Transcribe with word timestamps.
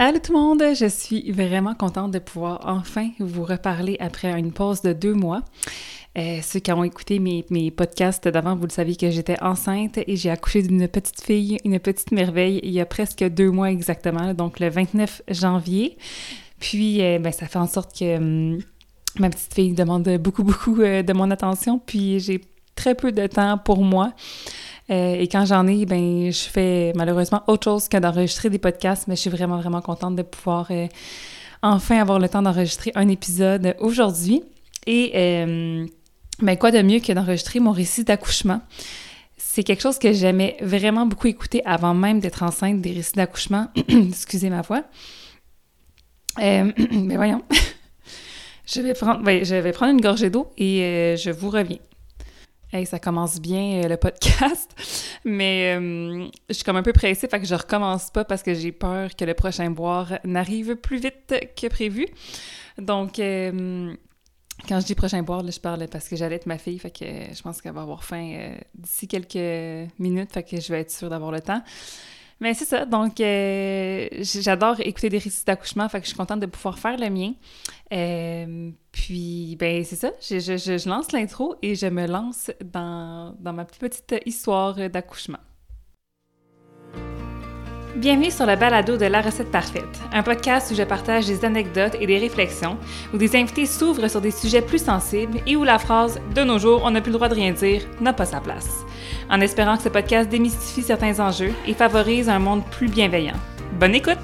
Allô 0.00 0.20
tout 0.20 0.32
le 0.32 0.38
monde, 0.38 0.62
je 0.76 0.86
suis 0.86 1.32
vraiment 1.32 1.74
contente 1.74 2.12
de 2.12 2.20
pouvoir 2.20 2.60
enfin 2.62 3.10
vous 3.18 3.42
reparler 3.42 3.96
après 3.98 4.30
une 4.38 4.52
pause 4.52 4.80
de 4.80 4.92
deux 4.92 5.12
mois. 5.12 5.42
Euh, 6.16 6.38
ceux 6.40 6.60
qui 6.60 6.70
ont 6.70 6.84
écouté 6.84 7.18
mes, 7.18 7.44
mes 7.50 7.72
podcasts 7.72 8.28
d'avant, 8.28 8.54
vous 8.54 8.62
le 8.62 8.70
saviez 8.70 8.94
que 8.94 9.10
j'étais 9.10 9.42
enceinte 9.42 9.98
et 9.98 10.14
j'ai 10.14 10.30
accouché 10.30 10.62
d'une 10.62 10.86
petite 10.86 11.20
fille, 11.20 11.58
une 11.64 11.80
petite 11.80 12.12
merveille, 12.12 12.60
il 12.62 12.70
y 12.70 12.80
a 12.80 12.86
presque 12.86 13.24
deux 13.24 13.50
mois 13.50 13.72
exactement, 13.72 14.34
donc 14.34 14.60
le 14.60 14.68
29 14.68 15.22
janvier. 15.30 15.98
Puis, 16.60 17.02
euh, 17.02 17.18
ben, 17.18 17.32
ça 17.32 17.48
fait 17.48 17.58
en 17.58 17.66
sorte 17.66 17.98
que 17.98 18.18
hum, 18.18 18.60
ma 19.18 19.30
petite 19.30 19.52
fille 19.52 19.72
demande 19.72 20.08
beaucoup, 20.18 20.44
beaucoup 20.44 20.80
euh, 20.80 21.02
de 21.02 21.12
mon 21.12 21.28
attention, 21.32 21.80
puis 21.84 22.20
j'ai 22.20 22.40
très 22.76 22.94
peu 22.94 23.10
de 23.10 23.26
temps 23.26 23.58
pour 23.58 23.82
moi. 23.82 24.12
Euh, 24.90 25.14
et 25.14 25.28
quand 25.28 25.44
j'en 25.44 25.66
ai, 25.66 25.84
ben, 25.84 26.30
je 26.30 26.48
fais 26.48 26.92
malheureusement 26.94 27.42
autre 27.46 27.64
chose 27.64 27.88
que 27.88 27.98
d'enregistrer 27.98 28.48
des 28.48 28.58
podcasts, 28.58 29.06
mais 29.06 29.16
je 29.16 29.20
suis 29.20 29.30
vraiment, 29.30 29.58
vraiment 29.58 29.82
contente 29.82 30.16
de 30.16 30.22
pouvoir 30.22 30.68
euh, 30.70 30.86
enfin 31.62 32.00
avoir 32.00 32.18
le 32.18 32.28
temps 32.28 32.42
d'enregistrer 32.42 32.92
un 32.94 33.08
épisode 33.08 33.76
aujourd'hui. 33.80 34.42
Et 34.86 35.12
euh, 35.14 35.86
ben, 36.40 36.56
quoi 36.56 36.70
de 36.70 36.80
mieux 36.80 37.00
que 37.00 37.12
d'enregistrer 37.12 37.60
mon 37.60 37.72
récit 37.72 38.04
d'accouchement? 38.04 38.62
C'est 39.36 39.62
quelque 39.62 39.82
chose 39.82 39.98
que 39.98 40.12
j'aimais 40.12 40.56
vraiment 40.62 41.04
beaucoup 41.04 41.26
écouter 41.26 41.62
avant 41.66 41.92
même 41.92 42.20
d'être 42.20 42.42
enceinte 42.42 42.80
des 42.80 42.92
récits 42.92 43.14
d'accouchement. 43.14 43.68
Excusez 43.88 44.48
ma 44.48 44.62
voix. 44.62 44.84
mais 46.38 46.72
ben, 46.80 47.16
voyons. 47.16 47.42
je, 48.66 48.80
vais 48.80 48.94
prendre, 48.94 49.20
je 49.26 49.54
vais 49.54 49.72
prendre 49.72 49.92
une 49.92 50.00
gorgée 50.00 50.30
d'eau 50.30 50.50
et 50.56 51.14
je 51.18 51.30
vous 51.30 51.50
reviens. 51.50 51.78
Hey, 52.70 52.84
ça 52.84 52.98
commence 52.98 53.40
bien 53.40 53.82
euh, 53.82 53.88
le 53.88 53.96
podcast, 53.96 54.74
mais 55.24 55.74
euh, 55.74 56.28
je 56.50 56.52
suis 56.52 56.64
comme 56.64 56.76
un 56.76 56.82
peu 56.82 56.92
pressée, 56.92 57.26
fait 57.26 57.40
que 57.40 57.46
je 57.46 57.54
recommence 57.54 58.10
pas 58.10 58.26
parce 58.26 58.42
que 58.42 58.52
j'ai 58.52 58.72
peur 58.72 59.16
que 59.16 59.24
le 59.24 59.32
prochain 59.32 59.70
boire 59.70 60.18
n'arrive 60.22 60.76
plus 60.76 60.98
vite 60.98 61.34
que 61.56 61.66
prévu. 61.68 62.06
Donc, 62.76 63.20
euh, 63.20 63.94
quand 64.68 64.80
je 64.80 64.84
dis 64.84 64.94
prochain 64.94 65.22
boire, 65.22 65.50
je 65.50 65.58
parle 65.58 65.88
parce 65.88 66.10
que 66.10 66.16
j'allais 66.16 66.36
être 66.36 66.44
ma 66.44 66.58
fille, 66.58 66.78
fait 66.78 66.90
que 66.90 67.06
je 67.34 67.40
pense 67.40 67.62
qu'elle 67.62 67.72
va 67.72 67.80
avoir 67.80 68.04
faim 68.04 68.58
d'ici 68.74 69.08
quelques 69.08 69.90
minutes, 69.98 70.30
fait 70.30 70.42
que 70.42 70.60
je 70.60 70.70
vais 70.70 70.80
être 70.80 70.90
sûre 70.90 71.08
d'avoir 71.08 71.32
le 71.32 71.40
temps. 71.40 71.62
Mais 72.40 72.54
c'est 72.54 72.64
ça, 72.64 72.84
donc 72.84 73.20
euh, 73.20 74.08
j'adore 74.20 74.78
écouter 74.80 75.08
des 75.08 75.18
récits 75.18 75.44
d'accouchement, 75.44 75.88
fait 75.88 75.98
que 75.98 76.04
je 76.04 76.10
suis 76.10 76.16
contente 76.16 76.38
de 76.38 76.46
pouvoir 76.46 76.78
faire 76.78 76.96
le 76.96 77.10
mien. 77.10 77.32
Euh, 77.92 78.70
puis, 78.92 79.56
ben 79.58 79.82
c'est 79.84 79.96
ça, 79.96 80.12
je, 80.20 80.38
je, 80.38 80.56
je, 80.56 80.88
lance 80.88 81.10
l'intro 81.10 81.56
et 81.62 81.74
je 81.74 81.86
me 81.86 82.06
lance 82.06 82.52
dans, 82.64 83.34
dans 83.40 83.52
ma 83.52 83.64
petite 83.64 84.14
histoire 84.24 84.76
d'accouchement. 84.88 85.38
Bienvenue 87.98 88.30
sur 88.30 88.46
le 88.46 88.54
balado 88.54 88.96
de 88.96 89.06
La 89.06 89.20
recette 89.20 89.50
parfaite, 89.50 90.00
un 90.12 90.22
podcast 90.22 90.70
où 90.70 90.76
je 90.76 90.84
partage 90.84 91.26
des 91.26 91.44
anecdotes 91.44 91.96
et 92.00 92.06
des 92.06 92.18
réflexions, 92.18 92.78
où 93.12 93.18
des 93.18 93.34
invités 93.34 93.66
s'ouvrent 93.66 94.06
sur 94.06 94.20
des 94.20 94.30
sujets 94.30 94.62
plus 94.62 94.84
sensibles 94.84 95.40
et 95.48 95.56
où 95.56 95.64
la 95.64 95.80
phrase 95.80 96.20
de 96.32 96.44
nos 96.44 96.60
jours 96.60 96.82
on 96.84 96.92
n'a 96.92 97.00
plus 97.00 97.10
le 97.10 97.16
droit 97.16 97.28
de 97.28 97.34
rien 97.34 97.50
dire 97.50 97.82
n'a 98.00 98.12
pas 98.12 98.24
sa 98.24 98.40
place. 98.40 98.84
En 99.28 99.40
espérant 99.40 99.76
que 99.76 99.82
ce 99.82 99.88
podcast 99.88 100.28
démystifie 100.28 100.82
certains 100.82 101.18
enjeux 101.18 101.52
et 101.66 101.74
favorise 101.74 102.28
un 102.28 102.38
monde 102.38 102.62
plus 102.70 102.86
bienveillant. 102.86 103.34
Bonne 103.72 103.96
écoute! 103.96 104.16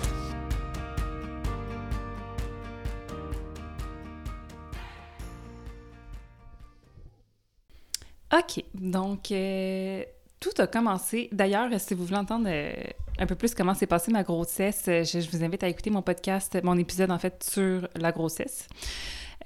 OK, 8.32 8.64
donc 8.72 9.32
euh, 9.32 10.04
tout 10.38 10.62
a 10.62 10.68
commencé. 10.68 11.28
D'ailleurs, 11.32 11.68
si 11.78 11.94
vous 11.94 12.04
voulez 12.04 12.18
entendre 12.18 12.46
euh, 12.48 12.72
un 13.18 13.26
peu 13.26 13.34
plus 13.34 13.54
comment 13.54 13.74
s'est 13.74 13.86
passée 13.86 14.10
ma 14.10 14.22
grossesse, 14.22 14.84
euh, 14.88 15.04
je, 15.04 15.28
vous 15.30 15.44
invite 15.44 15.62
à 15.62 15.68
écouter 15.68 15.90
mon 15.90 16.02
podcast, 16.02 16.58
mon 16.62 16.76
épisode 16.78 17.10
en 17.10 17.18
fait 17.18 17.44
sur 17.48 17.88
la 17.94 18.12
grossesse. 18.12 18.68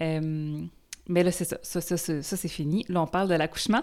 Euh, 0.00 0.61
mais 1.08 1.22
là, 1.22 1.30
c'est 1.30 1.44
ça. 1.44 1.58
Ça, 1.62 1.80
ça, 1.80 1.96
ça, 1.96 2.36
c'est 2.36 2.48
fini. 2.48 2.84
Là, 2.89 3.02
on 3.02 3.06
parle 3.06 3.28
de 3.28 3.34
l'accouchement. 3.34 3.83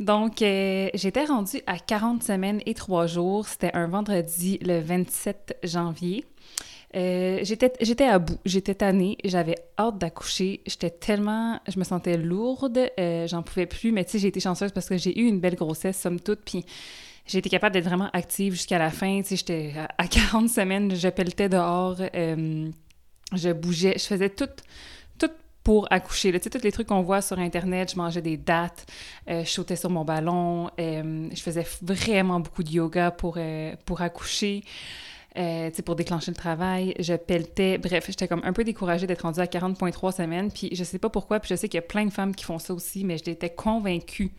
Donc, 0.00 0.42
euh, 0.42 0.88
j'étais 0.94 1.24
rendue 1.24 1.60
à 1.66 1.78
40 1.78 2.22
semaines 2.22 2.60
et 2.66 2.74
3 2.74 3.06
jours. 3.06 3.46
C'était 3.46 3.74
un 3.74 3.88
vendredi 3.88 4.58
le 4.62 4.80
27 4.80 5.58
janvier. 5.64 6.24
Euh, 6.96 7.40
j'étais 7.42 8.04
à 8.04 8.18
bout, 8.18 8.38
j'étais 8.46 8.76
tannée, 8.76 9.18
j'avais 9.22 9.56
hâte 9.78 9.98
d'accoucher, 9.98 10.62
j'étais 10.66 10.88
tellement, 10.88 11.60
je 11.68 11.78
me 11.78 11.84
sentais 11.84 12.16
lourde, 12.16 12.90
j'en 13.26 13.42
pouvais 13.42 13.66
plus, 13.66 13.92
mais 13.92 14.06
tu 14.06 14.12
sais, 14.12 14.18
j'ai 14.20 14.28
été 14.28 14.40
chanceuse 14.40 14.72
parce 14.72 14.88
que 14.88 14.96
j'ai 14.96 15.20
eu 15.20 15.26
une 15.26 15.38
belle 15.38 15.54
grossesse, 15.54 16.00
somme 16.00 16.18
toute, 16.18 16.40
puis 16.46 16.64
j'ai 17.28 17.38
été 17.38 17.48
capable 17.48 17.74
d'être 17.74 17.84
vraiment 17.84 18.10
active 18.12 18.54
jusqu'à 18.54 18.78
la 18.78 18.90
fin, 18.90 19.22
tu 19.22 19.36
j'étais 19.36 19.74
à 19.98 20.08
40 20.08 20.48
semaines, 20.48 20.94
je 20.96 21.08
pelletais 21.08 21.48
dehors, 21.48 21.96
euh, 22.14 22.70
je 23.34 23.52
bougeais, 23.52 23.94
je 23.96 24.04
faisais 24.04 24.30
tout, 24.30 24.48
tout 25.18 25.30
pour 25.62 25.86
accoucher. 25.90 26.32
Tu 26.32 26.40
sais, 26.42 26.50
tous 26.50 26.64
les 26.64 26.72
trucs 26.72 26.88
qu'on 26.88 27.02
voit 27.02 27.20
sur 27.20 27.38
Internet, 27.38 27.92
je 27.92 27.96
mangeais 27.96 28.22
des 28.22 28.36
dates, 28.36 28.86
je 29.28 29.44
sautais 29.44 29.76
sur 29.76 29.90
mon 29.90 30.04
ballon, 30.04 30.70
je 30.78 31.40
faisais 31.40 31.66
vraiment 31.82 32.40
beaucoup 32.40 32.62
de 32.62 32.70
yoga 32.70 33.10
pour, 33.10 33.38
pour 33.84 34.00
accoucher. 34.00 34.64
Euh, 35.36 35.70
pour 35.84 35.94
déclencher 35.94 36.30
le 36.30 36.36
travail, 36.36 36.94
je 36.98 37.14
pelletais. 37.14 37.78
Bref, 37.78 38.06
j'étais 38.08 38.26
comme 38.26 38.40
un 38.44 38.52
peu 38.52 38.64
découragée 38.64 39.06
d'être 39.06 39.22
rendue 39.22 39.40
à 39.40 39.46
40,3 39.46 40.12
semaines. 40.12 40.50
Puis 40.50 40.70
je 40.72 40.82
sais 40.84 40.98
pas 40.98 41.10
pourquoi, 41.10 41.38
puis 41.38 41.50
je 41.50 41.54
sais 41.54 41.68
qu'il 41.68 41.78
y 41.78 41.84
a 41.84 41.86
plein 41.86 42.06
de 42.06 42.12
femmes 42.12 42.34
qui 42.34 42.44
font 42.44 42.58
ça 42.58 42.72
aussi, 42.72 43.04
mais 43.04 43.18
j'étais 43.18 43.50
convaincue 43.50 44.32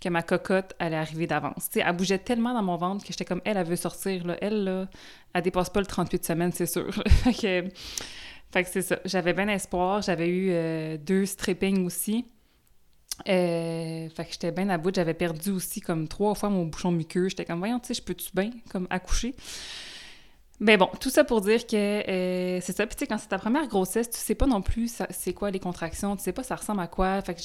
que 0.00 0.08
ma 0.08 0.22
cocotte 0.22 0.74
allait 0.78 0.96
arriver 0.96 1.26
d'avance. 1.26 1.70
Elle 1.74 1.96
bougeait 1.96 2.18
tellement 2.18 2.52
dans 2.54 2.62
mon 2.62 2.76
ventre 2.76 3.04
que 3.04 3.12
j'étais 3.12 3.24
comme, 3.24 3.40
elle, 3.44 3.56
elle 3.56 3.66
veut 3.66 3.76
sortir, 3.76 4.26
là. 4.26 4.36
Elle, 4.40 4.64
là, 4.64 4.88
elle 5.32 5.42
dépasse 5.42 5.70
pas 5.70 5.80
le 5.80 5.86
38 5.86 6.24
semaines, 6.24 6.52
c'est 6.52 6.66
sûr. 6.66 6.92
fait 7.08 7.32
que, 7.32 8.62
que 8.62 8.68
c'est 8.68 8.82
ça. 8.82 8.98
J'avais 9.04 9.32
bien 9.32 9.48
espoir. 9.48 10.02
J'avais 10.02 10.28
eu 10.28 10.50
euh, 10.50 10.96
deux 10.98 11.24
strippings 11.24 11.86
aussi. 11.86 12.26
Euh, 13.28 14.08
fait 14.08 14.24
que 14.24 14.32
j'étais 14.32 14.50
bien 14.50 14.68
à 14.70 14.78
bout. 14.78 14.94
J'avais 14.94 15.14
perdu 15.14 15.50
aussi 15.50 15.80
comme 15.80 16.08
trois 16.08 16.34
fois 16.34 16.50
mon 16.50 16.66
bouchon 16.66 16.90
muqueux. 16.90 17.28
J'étais 17.28 17.44
comme, 17.44 17.60
voyons, 17.60 17.78
tu 17.78 17.88
sais, 17.88 17.94
je 17.94 18.02
peux-tu 18.02 18.30
bien, 18.34 18.50
comme, 18.70 18.88
accoucher? 18.90 19.34
Mais 20.62 20.76
bon, 20.76 20.88
tout 21.00 21.10
ça 21.10 21.24
pour 21.24 21.40
dire 21.40 21.66
que 21.66 21.74
euh, 21.76 22.60
c'est 22.60 22.76
ça. 22.76 22.86
Puis 22.86 22.94
tu 22.94 23.00
sais, 23.00 23.06
quand 23.08 23.18
c'est 23.18 23.26
ta 23.26 23.38
première 23.38 23.66
grossesse, 23.66 24.08
tu 24.08 24.18
sais 24.18 24.36
pas 24.36 24.46
non 24.46 24.62
plus 24.62 25.02
c'est 25.10 25.32
quoi 25.32 25.50
les 25.50 25.58
contractions, 25.58 26.16
tu 26.16 26.22
sais 26.22 26.32
pas 26.32 26.44
ça 26.44 26.54
ressemble 26.54 26.80
à 26.80 26.86
quoi. 26.86 27.20
Fait 27.20 27.34
que 27.34 27.40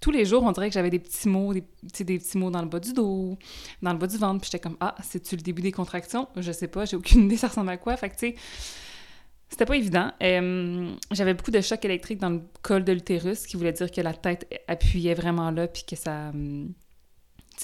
tous 0.00 0.12
les 0.12 0.24
jours, 0.24 0.44
on 0.44 0.52
dirait 0.52 0.68
que 0.68 0.74
j'avais 0.74 0.88
des 0.88 1.00
petits 1.00 1.28
mots, 1.28 1.52
des, 1.52 1.64
des 2.04 2.18
petits 2.20 2.38
mots 2.38 2.50
dans 2.50 2.62
le 2.62 2.68
bas 2.68 2.78
du 2.78 2.92
dos, 2.92 3.36
dans 3.82 3.92
le 3.92 3.98
bas 3.98 4.06
du 4.06 4.16
ventre. 4.18 4.40
Puis 4.42 4.50
j'étais 4.52 4.62
comme, 4.62 4.76
ah, 4.78 4.94
c'est-tu 5.02 5.34
le 5.34 5.42
début 5.42 5.62
des 5.62 5.72
contractions? 5.72 6.28
Je 6.36 6.52
sais 6.52 6.68
pas, 6.68 6.84
j'ai 6.84 6.96
aucune 6.96 7.24
idée 7.24 7.36
ça 7.36 7.48
ressemble 7.48 7.70
à 7.70 7.76
quoi. 7.76 7.96
Fait 7.96 8.08
que 8.08 8.14
tu 8.14 8.28
sais, 8.28 8.34
c'était 9.48 9.66
pas 9.66 9.76
évident. 9.76 10.12
Euh, 10.22 10.94
j'avais 11.10 11.34
beaucoup 11.34 11.50
de 11.50 11.60
chocs 11.60 11.84
électriques 11.84 12.20
dans 12.20 12.30
le 12.30 12.40
col 12.62 12.84
de 12.84 12.92
l'utérus, 12.92 13.48
qui 13.48 13.56
voulait 13.56 13.72
dire 13.72 13.90
que 13.90 14.00
la 14.00 14.14
tête 14.14 14.48
appuyait 14.68 15.14
vraiment 15.14 15.50
là, 15.50 15.66
puis 15.66 15.82
que 15.82 15.96
ça... 15.96 16.28
Hum, 16.28 16.72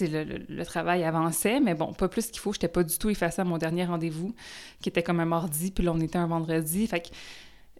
le, 0.00 0.64
travail 0.64 1.04
avançait, 1.04 1.60
mais 1.60 1.74
bon, 1.74 1.92
pas 1.92 2.08
plus 2.08 2.26
qu'il 2.26 2.40
faut. 2.40 2.52
J'étais 2.52 2.68
pas 2.68 2.82
du 2.82 2.98
tout 2.98 3.10
effacée 3.10 3.40
à 3.40 3.44
mon 3.44 3.58
dernier 3.58 3.84
rendez-vous, 3.84 4.34
qui 4.80 4.88
était 4.88 5.02
comme 5.02 5.20
un 5.20 5.24
mardi, 5.24 5.70
puis 5.70 5.84
là, 5.84 5.92
on 5.94 6.00
était 6.00 6.18
un 6.18 6.26
vendredi. 6.26 6.86
Fait 6.86 7.00
que 7.00 7.08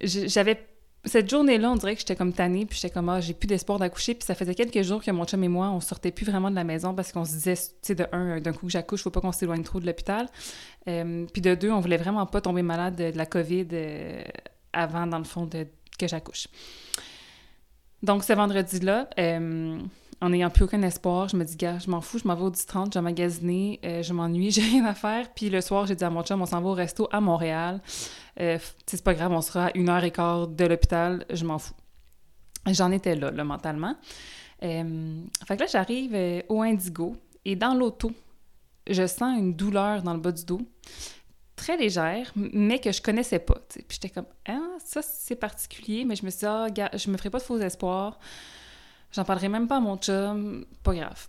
j'avais... 0.01 0.67
Cette 1.05 1.31
journée-là, 1.31 1.71
on 1.71 1.77
dirait 1.77 1.95
que 1.95 2.01
j'étais 2.01 2.17
comme 2.17 2.33
tannée, 2.33 2.67
puis 2.67 2.77
j'étais 2.81 2.93
comme, 2.93 3.09
ah, 3.09 3.21
j'ai 3.21 3.33
plus 3.33 3.47
d'espoir 3.47 3.79
d'accoucher. 3.79 4.15
Puis 4.15 4.25
ça 4.25 4.35
faisait 4.35 4.57
quelques 4.57 4.83
jours 4.83 5.05
que 5.05 5.11
mon 5.13 5.25
chum 5.25 5.45
et 5.45 5.49
moi, 5.49 5.69
on 5.71 5.79
sortait 5.79 6.11
plus 6.11 6.27
vraiment 6.27 6.51
de 6.51 6.57
la 6.57 6.65
maison 6.65 6.95
parce 6.95 7.13
qu'on 7.13 7.25
se 7.25 7.33
disait, 7.33 7.55
tu 7.55 7.63
sais, 7.83 7.95
de 7.95 8.07
un, 8.11 8.41
d'un 8.41 8.53
coup 8.53 8.67
que 8.67 8.73
j'accouche, 8.73 9.03
faut 9.03 9.11
pas 9.11 9.21
qu'on 9.21 9.31
s'éloigne 9.31 9.63
trop 9.63 9.79
de 9.79 9.87
l'hôpital. 9.87 10.27
Euh, 10.89 11.27
puis 11.33 11.41
de 11.41 11.55
deux, 11.55 11.71
on 11.71 11.79
voulait 11.79 11.97
vraiment 11.97 12.27
pas 12.27 12.41
tomber 12.41 12.63
malade 12.63 12.97
de, 12.97 13.17
la 13.17 13.27
COVID 13.27 13.69
euh, 13.73 14.25
avant, 14.73 15.07
dans 15.07 15.19
le 15.19 15.25
fond, 15.25 15.49
que 15.49 16.09
j'accouche. 16.09 16.49
Donc, 18.03 18.25
ce 18.25 18.33
vendredi-là, 18.33 19.09
euh, 19.19 19.79
en 20.21 20.31
n'ayant 20.31 20.51
plus 20.51 20.65
aucun 20.65 20.83
espoir, 20.83 21.29
je 21.29 21.37
me 21.37 21.45
dis, 21.45 21.57
gars, 21.57 21.79
je 21.79 21.91
m'en 21.91 22.01
fous, 22.01 22.19
je 22.19 22.27
m'en 22.27 22.35
vais 22.35 22.45
au 22.45 22.51
10-30, 22.51 22.93
j'ai 22.93 23.81
euh, 23.85 24.03
je 24.03 24.13
m'ennuie, 24.13 24.51
j'ai 24.53 24.63
rien 24.63 24.85
à 24.85 24.95
faire. 24.95 25.33
Puis 25.35 25.51
le 25.51 25.61
soir, 25.61 25.87
j'ai 25.87 25.95
dit 25.95 26.05
à 26.05 26.11
mon 26.11 26.23
chum, 26.23 26.41
on 26.41 26.47
s'en 26.47 26.61
va 26.61 26.69
au 26.69 26.75
resto 26.75 27.09
à 27.13 27.21
Montréal. 27.21 27.81
Euh, 28.41 28.59
c'est 28.87 29.03
pas 29.03 29.15
grave, 29.15 29.33
on 29.33 29.41
sera 29.41 29.67
à 29.67 29.71
une 29.75 29.89
heure 29.89 30.05
et 30.05 30.11
quart 30.11 30.49
de 30.49 30.65
l'hôpital, 30.65 31.25
je 31.31 31.45
m'en 31.45 31.59
fous. 31.59 31.75
J'en 32.67 32.91
étais 32.91 33.15
là, 33.15 33.31
là, 33.31 33.45
mentalement. 33.45 33.97
Euh, 34.63 35.23
fait 35.47 35.57
que 35.57 35.63
là, 35.63 35.67
j'arrive 35.71 36.15
euh, 36.15 36.43
au 36.49 36.63
Indigo 36.63 37.17
et 37.45 37.57
dans 37.57 37.75
l'auto, 37.75 38.11
je 38.89 39.07
sens 39.07 39.39
une 39.39 39.55
douleur 39.55 40.03
dans 40.03 40.15
le 40.15 40.21
bas 40.21 40.33
du 40.33 40.45
dos, 40.45 40.61
très 41.55 41.77
légère, 41.77 42.33
mais 42.35 42.81
que 42.81 42.93
je 42.93 43.01
connaissais 43.01 43.39
pas. 43.39 43.57
Puis 43.69 43.85
j'étais 43.91 44.11
comme, 44.11 44.27
ah, 44.49 44.77
ça, 44.85 45.03
c'est 45.03 45.37
particulier, 45.37 46.05
mais 46.05 46.17
je 46.17 46.25
me 46.25 46.31
suis 46.31 46.41
dit, 46.41 46.47
ah, 46.47 46.69
gars, 46.71 46.91
je 46.95 47.11
me 47.11 47.17
ferai 47.17 47.31
pas 47.31 47.39
de 47.39 47.45
faux 47.45 47.59
espoirs. 47.59 48.19
J'en 49.13 49.25
parlerai 49.25 49.49
même 49.49 49.69
pas 49.69 49.77
à 49.77 49.81
mon 49.81 49.97
chum, 49.97 50.65
pas 50.83 50.95
grave. 50.95 51.27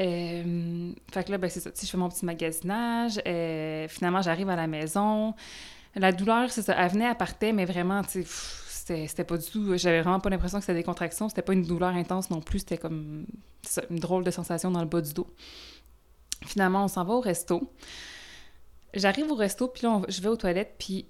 Euh, 0.00 0.92
fait 1.12 1.24
que 1.24 1.30
là, 1.30 1.38
ben, 1.38 1.50
c'est 1.50 1.60
ça. 1.60 1.70
Je 1.74 1.86
fais 1.86 1.98
mon 1.98 2.08
petit 2.08 2.24
magasinage. 2.24 3.20
Euh, 3.26 3.86
finalement, 3.88 4.22
j'arrive 4.22 4.48
à 4.48 4.56
la 4.56 4.66
maison. 4.66 5.34
La 5.94 6.12
douleur, 6.12 6.50
c'est 6.50 6.62
ça. 6.62 6.74
Elle 6.78 6.90
venait, 6.92 7.06
elle 7.06 7.16
partait, 7.16 7.52
mais 7.52 7.64
vraiment, 7.64 8.02
tu 8.02 8.24
c'était 8.96 9.24
pas 9.24 9.36
du 9.36 9.46
tout. 9.48 9.76
J'avais 9.76 10.02
vraiment 10.02 10.20
pas 10.20 10.30
l'impression 10.30 10.58
que 10.58 10.64
c'était 10.64 10.78
des 10.78 10.84
contractions. 10.84 11.28
C'était 11.28 11.42
pas 11.42 11.52
une 11.52 11.62
douleur 11.62 11.90
intense 11.90 12.30
non 12.30 12.40
plus. 12.40 12.60
C'était 12.60 12.78
comme 12.78 13.24
une 13.88 13.98
drôle 13.98 14.24
de 14.24 14.30
sensation 14.30 14.70
dans 14.70 14.80
le 14.80 14.88
bas 14.88 15.00
du 15.00 15.12
dos. 15.12 15.28
Finalement, 16.46 16.84
on 16.84 16.88
s'en 16.88 17.04
va 17.04 17.14
au 17.14 17.20
resto. 17.20 17.72
J'arrive 18.94 19.30
au 19.30 19.36
resto, 19.36 19.68
puis 19.68 19.82
là, 19.86 20.00
je 20.08 20.20
vais 20.20 20.28
aux 20.28 20.36
toilettes, 20.36 20.74
puis 20.78 21.06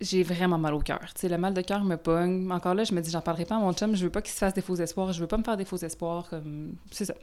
j'ai 0.00 0.22
vraiment 0.22 0.58
mal 0.58 0.74
au 0.74 0.80
cœur. 0.80 1.00
Tu 1.14 1.22
sais, 1.22 1.28
le 1.28 1.38
mal 1.38 1.54
de 1.54 1.60
cœur 1.60 1.82
me 1.84 1.96
pogne. 1.96 2.50
Encore 2.52 2.74
là, 2.74 2.84
je 2.84 2.94
me 2.94 3.00
dis, 3.00 3.10
j'en 3.10 3.20
parlerai 3.20 3.44
pas 3.44 3.56
à 3.56 3.58
mon 3.58 3.72
chum, 3.72 3.94
je 3.96 4.04
veux 4.04 4.10
pas 4.10 4.22
qu'il 4.22 4.32
se 4.32 4.38
fasse 4.38 4.54
des 4.54 4.60
faux 4.60 4.76
espoirs, 4.76 5.12
je 5.12 5.20
veux 5.20 5.26
pas 5.26 5.36
me 5.36 5.42
faire 5.42 5.56
des 5.56 5.64
faux 5.64 5.76
espoirs, 5.76 6.28
comme... 6.28 6.74
C'est 6.90 7.04
ça. 7.04 7.14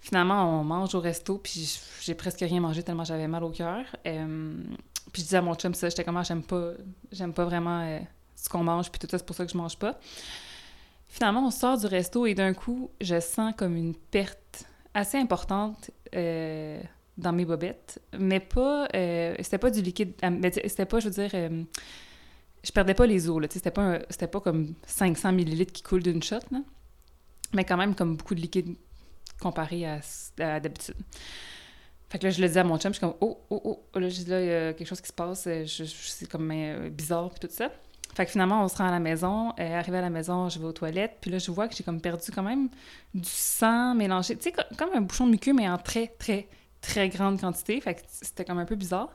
Finalement, 0.00 0.60
on 0.60 0.64
mange 0.64 0.94
au 0.94 1.00
resto, 1.00 1.38
puis 1.38 1.80
j'ai 2.02 2.14
presque 2.14 2.40
rien 2.40 2.60
mangé 2.60 2.82
tellement 2.82 3.04
j'avais 3.04 3.28
mal 3.28 3.42
au 3.44 3.50
cœur. 3.50 3.84
Puis 5.12 5.22
je 5.22 5.22
disais 5.22 5.36
à 5.38 5.42
mon 5.42 5.54
chum 5.54 5.74
ça, 5.74 5.88
j'étais 5.88 6.04
comme, 6.04 6.16
ah, 6.16 6.22
j'aime 6.22 6.42
pas, 6.42 6.72
j'aime 7.10 7.32
pas 7.32 7.44
vraiment 7.44 7.80
euh, 7.80 7.98
ce 8.36 8.48
qu'on 8.48 8.62
mange, 8.62 8.90
puis 8.90 8.98
tout 8.98 9.08
ça, 9.10 9.18
c'est 9.18 9.26
pour 9.26 9.36
ça 9.36 9.44
que 9.44 9.52
je 9.52 9.56
mange 9.56 9.76
pas. 9.76 9.98
Finalement, 11.08 11.46
on 11.46 11.50
sort 11.50 11.78
du 11.78 11.86
resto 11.86 12.26
et 12.26 12.34
d'un 12.34 12.52
coup, 12.52 12.90
je 13.00 13.18
sens 13.18 13.54
comme 13.56 13.76
une 13.76 13.94
perte 13.94 14.64
assez 14.94 15.18
importante 15.18 15.90
euh, 16.14 16.80
dans 17.18 17.32
mes 17.32 17.44
bobettes, 17.44 18.00
mais 18.18 18.40
pas, 18.40 18.88
c'était 19.40 19.58
pas 19.58 19.70
du 19.70 19.82
liquide, 19.82 20.14
c'était 20.64 20.86
pas, 20.86 21.00
je 21.00 21.08
veux 21.08 21.28
dire, 21.28 21.30
je 22.64 22.72
perdais 22.72 22.94
pas 22.94 23.06
les 23.06 23.28
os, 23.28 23.40
là, 23.40 23.48
c'était 23.50 23.70
pas, 23.70 23.98
c'était 24.08 24.28
pas 24.28 24.40
comme 24.40 24.74
500 24.86 25.32
millilitres 25.32 25.72
qui 25.72 25.82
coulent 25.82 26.02
d'une 26.02 26.22
shot, 26.22 26.38
là, 26.50 26.60
mais 27.52 27.64
quand 27.64 27.76
même 27.76 27.94
comme 27.94 28.16
beaucoup 28.16 28.34
de 28.34 28.40
liquide 28.40 28.76
comparé 29.40 29.86
à, 29.86 30.00
d'habitude. 30.60 30.96
Fait 32.10 32.18
que 32.18 32.24
là, 32.24 32.30
je 32.30 32.40
le 32.40 32.48
dis 32.48 32.58
à 32.58 32.64
mon 32.64 32.78
chum, 32.78 32.92
je 32.92 32.98
suis 32.98 33.06
comme, 33.06 33.16
oh, 33.20 33.38
oh, 33.50 33.82
oh, 33.94 33.98
là, 33.98 34.08
je 34.08 34.16
dis, 34.16 34.24
là, 34.24 34.40
il 34.40 34.46
y 34.46 34.52
a 34.52 34.72
quelque 34.72 34.86
chose 34.86 35.00
qui 35.00 35.08
se 35.08 35.12
passe, 35.12 35.46
euh, 35.46 35.64
je, 35.66 35.84
c'est 35.84 36.28
comme 36.28 36.50
euh, 36.50 36.88
bizarre, 36.88 37.30
puis 37.30 37.46
tout 37.46 37.54
ça. 37.54 37.70
Fait 38.14 38.24
que 38.24 38.30
finalement, 38.32 38.64
on 38.64 38.68
se 38.68 38.76
rend 38.78 38.88
à 38.88 38.90
la 38.90 38.98
maison. 38.98 39.52
Euh, 39.60 39.78
arrivé 39.78 39.98
à 39.98 40.00
la 40.00 40.08
maison, 40.08 40.48
je 40.48 40.58
vais 40.58 40.64
aux 40.64 40.72
toilettes, 40.72 41.18
puis 41.20 41.30
là, 41.30 41.38
je 41.38 41.50
vois 41.50 41.68
que 41.68 41.76
j'ai 41.76 41.84
comme 41.84 42.00
perdu 42.00 42.30
quand 42.34 42.42
même 42.42 42.70
du 43.12 43.28
sang 43.28 43.94
mélangé, 43.94 44.36
tu 44.36 44.44
sais, 44.44 44.52
comme 44.76 44.90
un 44.94 45.02
bouchon 45.02 45.26
de 45.26 45.32
muqueux, 45.32 45.52
mais 45.52 45.68
en 45.68 45.76
très, 45.76 46.06
très, 46.18 46.48
très 46.80 47.08
grande 47.08 47.40
quantité. 47.40 47.80
Fait 47.80 48.02
c'était 48.10 48.44
comme 48.44 48.58
un 48.58 48.64
peu 48.64 48.76
bizarre. 48.76 49.10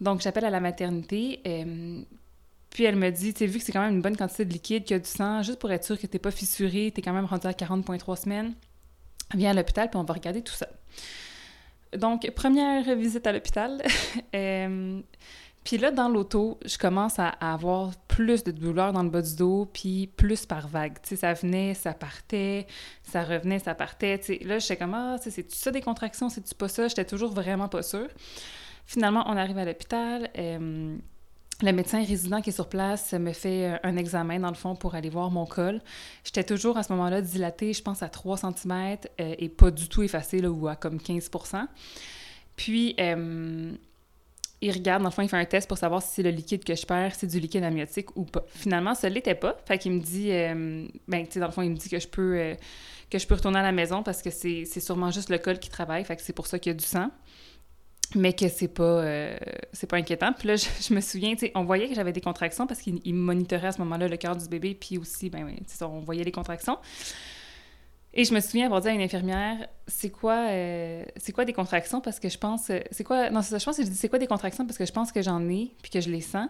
Donc, 0.00 0.20
j'appelle 0.20 0.44
à 0.44 0.50
la 0.50 0.60
maternité. 0.60 1.40
puis 2.70 2.84
elle 2.84 2.96
me 2.96 3.10
dit, 3.10 3.32
tu 3.32 3.38
sais, 3.38 3.46
vu 3.46 3.58
que 3.58 3.64
c'est 3.64 3.72
quand 3.72 3.80
même 3.80 3.94
une 3.94 4.02
bonne 4.02 4.16
quantité 4.16 4.44
de 4.44 4.52
liquide, 4.52 4.84
qu'il 4.84 4.94
y 4.94 4.98
a 4.98 5.00
du 5.00 5.08
sang, 5.08 5.42
juste 5.42 5.58
pour 5.58 5.72
être 5.72 5.84
sûr 5.84 5.98
que 5.98 6.06
t'es 6.06 6.18
pas 6.18 6.30
fissuré, 6.30 6.92
t'es 6.94 7.00
quand 7.00 7.14
même 7.14 7.24
rendu 7.24 7.46
à 7.46 7.52
40,3 7.52 8.16
semaines, 8.22 8.54
viens 9.34 9.50
à 9.50 9.54
l'hôpital, 9.54 9.88
puis 9.88 9.98
on 9.98 10.04
va 10.04 10.14
regarder 10.14 10.42
tout 10.42 10.52
ça. 10.52 10.68
Donc, 11.96 12.30
première 12.32 12.94
visite 12.96 13.26
à 13.26 13.32
l'hôpital. 13.32 13.82
Euh, 14.34 15.00
puis 15.66 15.78
là, 15.78 15.90
dans 15.90 16.08
l'auto, 16.08 16.60
je 16.64 16.78
commence 16.78 17.18
à, 17.18 17.26
avoir 17.26 17.90
plus 18.06 18.44
de 18.44 18.52
douleur 18.52 18.92
dans 18.92 19.02
le 19.02 19.10
bas 19.10 19.20
du 19.20 19.34
dos, 19.34 19.68
puis 19.72 20.06
plus 20.06 20.46
par 20.46 20.68
vague. 20.68 21.02
Tu 21.02 21.08
sais, 21.08 21.16
ça 21.16 21.34
venait, 21.34 21.74
ça 21.74 21.92
partait, 21.92 22.68
ça 23.02 23.24
revenait, 23.24 23.58
ça 23.58 23.74
partait. 23.74 24.16
Tu 24.20 24.26
sais, 24.26 24.44
là, 24.44 24.60
j'étais 24.60 24.76
comme, 24.76 24.94
ah, 24.94 25.16
c'est-tu 25.20 25.56
ça 25.56 25.72
des 25.72 25.80
contractions, 25.80 26.28
c'est-tu 26.28 26.54
pas 26.54 26.68
ça? 26.68 26.86
J'étais 26.86 27.04
toujours 27.04 27.32
vraiment 27.32 27.66
pas 27.66 27.82
sûre. 27.82 28.06
Finalement, 28.86 29.24
on 29.26 29.36
arrive 29.36 29.58
à 29.58 29.64
l'hôpital. 29.64 30.30
Euh, 30.38 30.96
le 31.62 31.72
médecin 31.72 32.04
résident 32.04 32.40
qui 32.42 32.50
est 32.50 32.52
sur 32.52 32.68
place 32.68 33.12
me 33.14 33.32
fait 33.32 33.72
euh, 33.72 33.76
un 33.82 33.96
examen, 33.96 34.38
dans 34.38 34.50
le 34.50 34.54
fond, 34.54 34.76
pour 34.76 34.94
aller 34.94 35.10
voir 35.10 35.32
mon 35.32 35.46
col. 35.46 35.82
J'étais 36.22 36.44
toujours 36.44 36.76
à 36.76 36.84
ce 36.84 36.92
moment-là 36.92 37.22
dilatée, 37.22 37.72
je 37.72 37.82
pense, 37.82 38.04
à 38.04 38.08
3 38.08 38.36
cm 38.36 38.98
euh, 39.20 39.34
et 39.36 39.48
pas 39.48 39.72
du 39.72 39.88
tout 39.88 40.04
effacée, 40.04 40.40
là, 40.40 40.48
ou 40.48 40.68
à 40.68 40.76
comme 40.76 41.00
15 41.00 41.28
Puis, 42.54 42.94
il 44.60 44.72
regarde, 44.72 45.02
dans 45.02 45.10
le 45.10 45.14
fond, 45.14 45.22
il 45.22 45.28
fait 45.28 45.36
un 45.36 45.44
test 45.44 45.68
pour 45.68 45.78
savoir 45.78 46.02
si 46.02 46.22
le 46.22 46.30
liquide 46.30 46.64
que 46.64 46.74
je 46.74 46.86
perds, 46.86 47.14
c'est 47.14 47.26
du 47.26 47.40
liquide 47.40 47.64
amniotique 47.64 48.16
ou 48.16 48.24
pas. 48.24 48.44
Finalement, 48.48 48.94
ça 48.94 49.08
l'était 49.08 49.34
pas. 49.34 49.56
Fait 49.66 49.78
qu'il 49.78 49.92
me 49.92 50.00
dit, 50.00 50.28
ben, 51.06 51.26
tu 51.26 51.40
fond, 51.50 51.62
il 51.62 51.70
me 51.70 51.76
dit 51.76 51.88
que 51.88 52.00
je 52.00 52.08
peux, 52.08 52.56
que 53.10 53.18
je 53.18 53.26
peux 53.26 53.34
retourner 53.34 53.58
à 53.58 53.62
la 53.62 53.72
maison 53.72 54.02
parce 54.02 54.22
que 54.22 54.30
c'est 54.30 54.64
sûrement 54.80 55.10
juste 55.10 55.28
le 55.28 55.38
col 55.38 55.58
qui 55.58 55.68
travaille. 55.68 56.04
Fait 56.04 56.16
que 56.16 56.22
c'est 56.22 56.32
pour 56.32 56.46
ça 56.46 56.58
qu'il 56.58 56.70
y 56.70 56.74
a 56.74 56.78
du 56.78 56.84
sang 56.84 57.10
mais 58.14 58.32
que 58.32 58.48
c'est 58.48 58.68
pas 58.68 58.82
euh, 58.82 59.36
c'est 59.72 59.88
pas 59.88 59.96
inquiétant. 59.96 60.32
Puis 60.32 60.48
là, 60.48 60.56
je, 60.56 60.94
me 60.94 61.00
souviens, 61.00 61.34
on 61.54 61.64
voyait 61.64 61.88
que 61.88 61.94
j'avais 61.94 62.12
des 62.12 62.20
contractions 62.20 62.66
parce 62.66 62.80
qu'il 62.80 63.14
monitorait 63.14 63.68
à 63.68 63.72
ce 63.72 63.78
moment-là 63.78 64.08
le 64.08 64.16
cœur 64.16 64.36
du 64.36 64.46
bébé, 64.48 64.76
puis 64.78 64.98
aussi, 64.98 65.30
ben 65.30 65.48
on 65.80 66.00
voyait 66.00 66.24
les 66.24 66.32
contractions. 66.32 66.78
Et 68.18 68.24
je 68.24 68.32
me 68.32 68.40
souviens 68.40 68.64
avoir 68.64 68.80
dit 68.80 68.88
à 68.88 68.92
une 68.92 69.02
infirmière, 69.02 69.68
c'est 69.86 70.08
quoi, 70.08 70.48
euh, 70.48 71.04
c'est 71.18 71.32
quoi 71.32 71.44
des 71.44 71.52
contractions? 71.52 72.00
Parce 72.00 72.18
que 72.18 72.30
je 72.30 72.38
pense, 72.38 72.72
c'est 72.90 73.04
quoi, 73.04 73.28
non 73.28 73.42
c'est 73.42 73.50
ça, 73.50 73.58
je 73.58 73.64
pense 73.66 73.76
que 73.76 73.84
c'est 73.84 74.08
quoi 74.08 74.18
des 74.18 74.26
contractions? 74.26 74.64
Parce 74.64 74.78
que 74.78 74.86
je 74.86 74.92
pense 74.92 75.12
que 75.12 75.20
j'en 75.20 75.46
ai 75.50 75.74
puis 75.82 75.90
que 75.90 76.00
je 76.00 76.08
les 76.08 76.22
sens. 76.22 76.48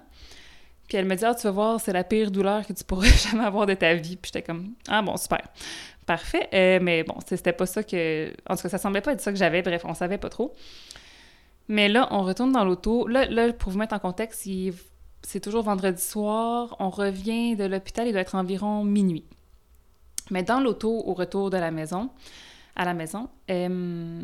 Puis 0.86 0.96
elle 0.96 1.06
me 1.06 1.16
dit 1.16 1.24
ah 1.24 1.34
tu 1.34 1.42
vas 1.42 1.50
voir 1.50 1.80
c'est 1.80 1.92
la 1.92 2.04
pire 2.04 2.30
douleur 2.30 2.64
que 2.64 2.72
tu 2.72 2.84
pourrais 2.84 3.08
jamais 3.30 3.44
avoir 3.44 3.66
de 3.66 3.74
ta 3.74 3.94
vie. 3.94 4.14
Puis 4.14 4.30
j'étais 4.32 4.42
comme 4.42 4.74
ah 4.86 5.02
bon 5.02 5.16
super, 5.16 5.42
parfait. 6.06 6.48
Euh, 6.54 6.78
mais 6.80 7.02
bon 7.02 7.16
c'était 7.26 7.52
pas 7.52 7.66
ça 7.66 7.82
que, 7.82 8.32
en 8.48 8.54
tout 8.54 8.62
cas 8.62 8.68
ça 8.68 8.78
semblait 8.78 9.00
pas 9.00 9.12
être 9.12 9.20
ça 9.20 9.32
que 9.32 9.38
j'avais. 9.38 9.62
Bref 9.62 9.84
on 9.84 9.94
savait 9.94 10.18
pas 10.18 10.28
trop. 10.30 10.54
Mais 11.68 11.88
là, 11.88 12.06
on 12.12 12.22
retourne 12.22 12.52
dans 12.52 12.64
l'auto. 12.64 13.08
Là, 13.08 13.26
là, 13.26 13.52
pour 13.52 13.72
vous 13.72 13.78
mettre 13.78 13.94
en 13.94 13.98
contexte, 13.98 14.48
c'est 15.22 15.40
toujours 15.40 15.64
vendredi 15.64 16.00
soir. 16.00 16.76
On 16.78 16.90
revient 16.90 17.56
de 17.56 17.64
l'hôpital, 17.64 18.06
il 18.06 18.12
doit 18.12 18.20
être 18.20 18.36
environ 18.36 18.84
minuit. 18.84 19.24
Mais 20.30 20.42
dans 20.42 20.60
l'auto, 20.60 21.02
au 21.06 21.14
retour 21.14 21.50
de 21.50 21.56
la 21.56 21.70
maison, 21.70 22.10
à 22.74 22.84
la 22.84 22.94
maison, 22.94 23.28
euh, 23.50 24.22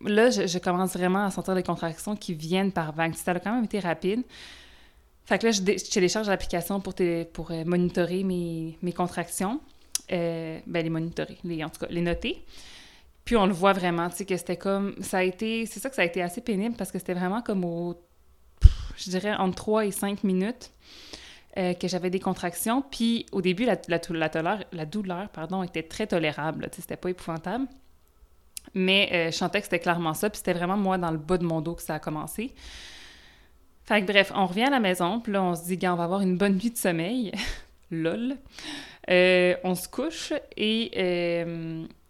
là, 0.00 0.30
je, 0.30 0.58
commence 0.58 0.94
vraiment 0.94 1.24
à 1.24 1.30
sentir 1.30 1.54
les 1.54 1.62
contractions 1.62 2.16
qui 2.16 2.34
viennent 2.34 2.72
par 2.72 2.92
vagues. 2.92 3.14
Ça 3.14 3.32
a 3.32 3.40
quand 3.40 3.54
même 3.54 3.64
été 3.64 3.80
rapide. 3.80 4.22
Fait 5.24 5.38
que 5.38 5.46
là, 5.46 5.52
je, 5.52 5.62
télécharge 5.90 6.28
l'application 6.28 6.80
pour, 6.80 6.94
pour 7.32 7.50
euh, 7.50 7.64
monitorer 7.64 8.24
mes, 8.24 8.76
mes 8.82 8.92
contractions. 8.92 9.60
Euh, 10.10 10.58
ben, 10.66 10.82
les 10.82 10.90
monitorer, 10.90 11.38
les, 11.44 11.62
en 11.62 11.68
tout 11.68 11.80
cas, 11.80 11.86
les 11.90 12.00
noter. 12.00 12.44
Puis 13.24 13.36
on 13.36 13.46
le 13.46 13.52
voit 13.52 13.72
vraiment, 13.72 14.10
tu 14.10 14.16
sais, 14.16 14.24
que 14.24 14.36
c'était 14.36 14.56
comme. 14.56 14.94
Ça 15.00 15.18
a 15.18 15.22
été. 15.22 15.64
C'est 15.66 15.78
ça 15.78 15.88
que 15.88 15.94
ça 15.94 16.02
a 16.02 16.04
été 16.04 16.20
assez 16.22 16.40
pénible 16.40 16.74
parce 16.76 16.90
que 16.90 16.98
c'était 16.98 17.14
vraiment 17.14 17.40
comme 17.40 17.64
au. 17.64 17.94
Je 18.96 19.10
dirais 19.10 19.34
entre 19.34 19.54
3 19.54 19.86
et 19.86 19.90
5 19.90 20.24
minutes 20.24 20.72
euh, 21.58 21.74
que 21.74 21.86
j'avais 21.86 22.08
des 22.08 22.18
contractions. 22.18 22.80
Puis 22.80 23.26
au 23.30 23.42
début, 23.42 23.66
la, 23.66 23.76
la, 23.86 24.58
la, 24.72 24.86
douleur 24.86 25.28
pardon, 25.28 25.62
était 25.62 25.82
très 25.82 26.06
tolérable. 26.06 26.70
C'était 26.72 26.96
pas 26.96 27.10
épouvantable. 27.10 27.66
Mais 28.72 29.10
euh, 29.12 29.30
je 29.30 29.36
sentais 29.36 29.58
que 29.58 29.64
c'était 29.64 29.78
clairement 29.78 30.14
ça. 30.14 30.30
Puis 30.30 30.38
c'était 30.38 30.54
vraiment 30.54 30.78
moi 30.78 30.96
dans 30.96 31.10
le 31.10 31.18
bas 31.18 31.36
de 31.36 31.44
mon 31.44 31.60
dos 31.60 31.74
que 31.74 31.82
ça 31.82 31.96
a 31.96 31.98
commencé. 31.98 32.54
Fait 33.84 34.00
que 34.00 34.06
bref, 34.10 34.32
on 34.34 34.46
revient 34.46 34.62
à 34.62 34.70
la 34.70 34.80
maison. 34.80 35.20
Puis 35.20 35.34
là, 35.34 35.42
on 35.42 35.54
se 35.54 35.64
dit, 35.64 35.78
on 35.86 35.94
va 35.94 36.04
avoir 36.04 36.22
une 36.22 36.38
bonne 36.38 36.54
nuit 36.54 36.70
de 36.70 36.78
sommeil. 36.78 37.32
Lol. 37.90 38.36
Euh, 39.10 39.54
on 39.62 39.74
se 39.74 39.88
couche 39.88 40.32
et 40.56 41.44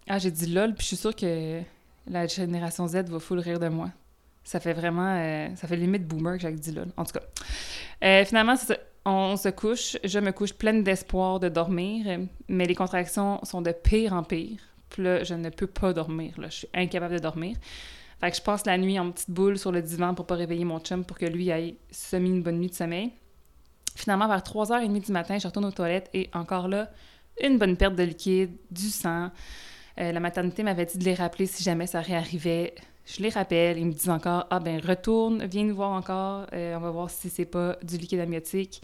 ah, 0.08 0.18
j'ai 0.18 0.30
dit 0.30 0.46
lol, 0.46 0.74
puis 0.74 0.82
je 0.82 0.88
suis 0.88 0.96
sûre 0.96 1.16
que 1.16 1.62
la 2.06 2.26
génération 2.26 2.86
Z 2.86 3.04
va 3.08 3.18
full 3.18 3.40
rire 3.40 3.58
de 3.58 3.68
moi. 3.68 3.90
Ça 4.44 4.60
fait 4.60 4.72
vraiment. 4.72 5.16
Ça 5.56 5.66
fait 5.66 5.76
limite 5.76 6.06
boomer 6.06 6.36
que 6.36 6.42
j'ai 6.42 6.52
dit 6.52 6.70
lol. 6.70 6.88
En 6.96 7.04
tout 7.04 7.18
cas. 7.18 8.24
Finalement, 8.24 8.54
On 9.04 9.36
se 9.36 9.48
couche. 9.48 9.96
Je 10.04 10.18
me 10.18 10.30
couche 10.30 10.52
pleine 10.52 10.84
d'espoir 10.84 11.40
de 11.40 11.48
dormir, 11.48 12.20
mais 12.48 12.66
les 12.66 12.74
contractions 12.74 13.40
sont 13.44 13.62
de 13.62 13.72
pire 13.72 14.12
en 14.12 14.22
pire. 14.22 14.60
Puis 14.90 15.02
là, 15.02 15.24
je 15.24 15.34
ne 15.34 15.48
peux 15.48 15.66
pas 15.66 15.92
dormir. 15.92 16.38
Là. 16.38 16.48
Je 16.48 16.58
suis 16.58 16.68
incapable 16.74 17.14
de 17.14 17.20
dormir. 17.20 17.56
Fait 18.20 18.30
que 18.30 18.36
je 18.36 18.42
passe 18.42 18.64
la 18.66 18.78
nuit 18.78 18.98
en 19.00 19.10
petite 19.10 19.30
boule 19.30 19.58
sur 19.58 19.72
le 19.72 19.82
divan 19.82 20.14
pour 20.14 20.26
pas 20.26 20.36
réveiller 20.36 20.64
mon 20.64 20.78
chum 20.78 21.04
pour 21.04 21.18
que 21.18 21.26
lui 21.26 21.50
aille 21.50 21.76
semi 21.90 22.28
une 22.28 22.42
bonne 22.42 22.58
nuit 22.58 22.68
de 22.68 22.74
sommeil. 22.74 23.12
Finalement, 23.96 24.28
vers 24.28 24.40
3h30 24.42 25.06
du 25.06 25.12
matin, 25.12 25.38
je 25.38 25.46
retourne 25.46 25.64
aux 25.64 25.72
toilettes 25.72 26.08
et 26.14 26.30
encore 26.32 26.68
là, 26.68 26.90
une 27.42 27.58
bonne 27.58 27.76
perte 27.76 27.96
de 27.96 28.04
liquide, 28.04 28.56
du 28.70 28.88
sang. 28.88 29.30
Euh, 29.98 30.12
la 30.12 30.20
maternité 30.20 30.62
m'avait 30.62 30.86
dit 30.86 30.98
de 30.98 31.04
les 31.04 31.14
rappeler 31.14 31.46
si 31.46 31.62
jamais 31.62 31.86
ça 31.86 32.00
réarrivait. 32.00 32.74
Je 33.04 33.22
les 33.22 33.30
rappelle, 33.30 33.78
ils 33.78 33.86
me 33.86 33.92
disent 33.92 34.08
encore 34.08 34.46
Ah 34.50 34.60
ben 34.60 34.80
retourne, 34.80 35.44
viens 35.46 35.64
nous 35.64 35.74
voir 35.74 35.90
encore, 35.90 36.46
euh, 36.52 36.76
on 36.76 36.80
va 36.80 36.90
voir 36.90 37.10
si 37.10 37.30
c'est 37.30 37.44
pas 37.44 37.76
du 37.82 37.96
liquide 37.96 38.20
amniotique. 38.20 38.82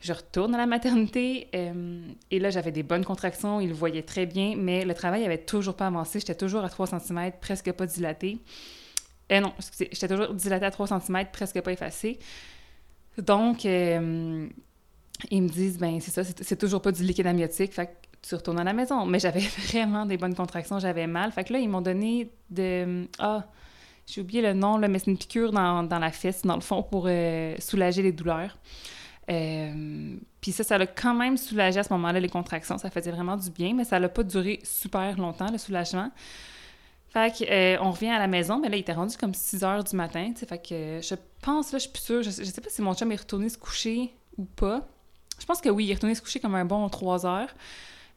Je 0.00 0.12
retourne 0.12 0.54
à 0.54 0.58
la 0.58 0.66
maternité 0.66 1.48
euh, 1.54 2.00
et 2.30 2.38
là 2.38 2.50
j'avais 2.50 2.72
des 2.72 2.82
bonnes 2.82 3.04
contractions, 3.04 3.60
ils 3.60 3.68
le 3.68 3.74
voyaient 3.74 4.02
très 4.02 4.26
bien, 4.26 4.54
mais 4.56 4.84
le 4.84 4.94
travail 4.94 5.24
avait 5.24 5.38
toujours 5.38 5.74
pas 5.74 5.86
avancé, 5.86 6.20
j'étais 6.20 6.34
toujours 6.34 6.64
à 6.64 6.68
3 6.68 6.86
cm, 6.98 7.32
presque 7.40 7.72
pas 7.72 7.86
dilatée. 7.86 8.38
Euh, 9.30 9.40
non, 9.40 9.52
excusez, 9.58 9.88
j'étais 9.92 10.08
toujours 10.08 10.34
dilatée 10.34 10.66
à 10.66 10.70
3 10.70 10.86
cm, 11.00 11.26
presque 11.32 11.60
pas 11.60 11.72
effacée. 11.72 12.18
Donc, 13.18 13.64
ils 13.64 15.42
me 15.42 15.48
disent, 15.48 15.78
ben 15.78 16.00
c'est 16.00 16.12
ça, 16.12 16.22
c'est 16.24 16.56
toujours 16.56 16.80
pas 16.80 16.92
du 16.92 17.02
liquide 17.02 17.26
amniotique. 17.26 17.72
Tu 18.22 18.34
retournes 18.34 18.58
à 18.58 18.64
la 18.64 18.72
maison. 18.72 19.06
Mais 19.06 19.18
j'avais 19.18 19.40
vraiment 19.68 20.06
des 20.06 20.16
bonnes 20.16 20.34
contractions, 20.34 20.78
j'avais 20.78 21.06
mal. 21.06 21.32
Fait 21.32 21.44
que 21.44 21.52
là, 21.52 21.58
ils 21.58 21.68
m'ont 21.68 21.80
donné 21.80 22.30
de... 22.50 23.06
Ah, 23.18 23.44
j'ai 24.06 24.22
oublié 24.22 24.40
le 24.40 24.54
nom, 24.54 24.78
là, 24.78 24.88
mais 24.88 24.98
c'est 24.98 25.10
une 25.10 25.18
piqûre 25.18 25.52
dans, 25.52 25.86
la 25.90 26.10
fesse, 26.10 26.42
dans 26.42 26.54
le 26.54 26.62
fond, 26.62 26.82
pour 26.82 27.04
euh, 27.08 27.54
soulager 27.58 28.02
les 28.02 28.12
douleurs. 28.12 28.56
Euh, 29.30 30.16
puis 30.40 30.52
ça, 30.52 30.64
ça 30.64 30.76
a 30.76 30.86
quand 30.86 31.12
même 31.12 31.36
soulagé 31.36 31.78
à 31.78 31.82
ce 31.82 31.92
moment-là 31.92 32.18
les 32.18 32.30
contractions. 32.30 32.78
Ça 32.78 32.90
faisait 32.90 33.10
vraiment 33.10 33.36
du 33.36 33.50
bien, 33.50 33.74
mais 33.74 33.84
ça 33.84 34.00
n'a 34.00 34.08
pas 34.08 34.22
duré 34.22 34.60
super 34.64 35.18
longtemps, 35.18 35.50
le 35.52 35.58
soulagement. 35.58 36.10
Fait 37.10 37.36
que, 37.36 37.44
euh, 37.50 37.78
on 37.82 37.90
revient 37.90 38.08
à 38.08 38.18
la 38.18 38.28
maison, 38.28 38.58
mais 38.58 38.70
là, 38.70 38.76
il 38.76 38.80
était 38.80 38.92
rendu 38.94 39.16
comme 39.18 39.34
6 39.34 39.62
heures 39.64 39.84
du 39.84 39.96
matin, 39.96 40.32
fait 40.34 40.58
que 40.58 41.00
je 41.02 41.14
pense, 41.42 41.72
là, 41.72 41.78
je 41.78 41.82
suis 41.84 41.92
plus 41.92 42.02
sûre, 42.02 42.22
je, 42.22 42.30
je, 42.30 42.44
sais 42.44 42.60
pas 42.60 42.68
si 42.68 42.82
mon 42.82 42.94
chum 42.94 43.10
est 43.12 43.16
retourné 43.16 43.48
se 43.48 43.56
coucher 43.58 44.12
ou 44.36 44.44
pas. 44.44 44.86
Je 45.38 45.46
pense 45.46 45.60
que 45.60 45.68
oui, 45.68 45.86
il 45.86 45.90
est 45.90 45.94
retourné 45.94 46.14
se 46.14 46.22
coucher 46.22 46.40
comme 46.40 46.54
un 46.54 46.64
bon 46.64 46.88
3 46.88 47.26
heures. 47.26 47.54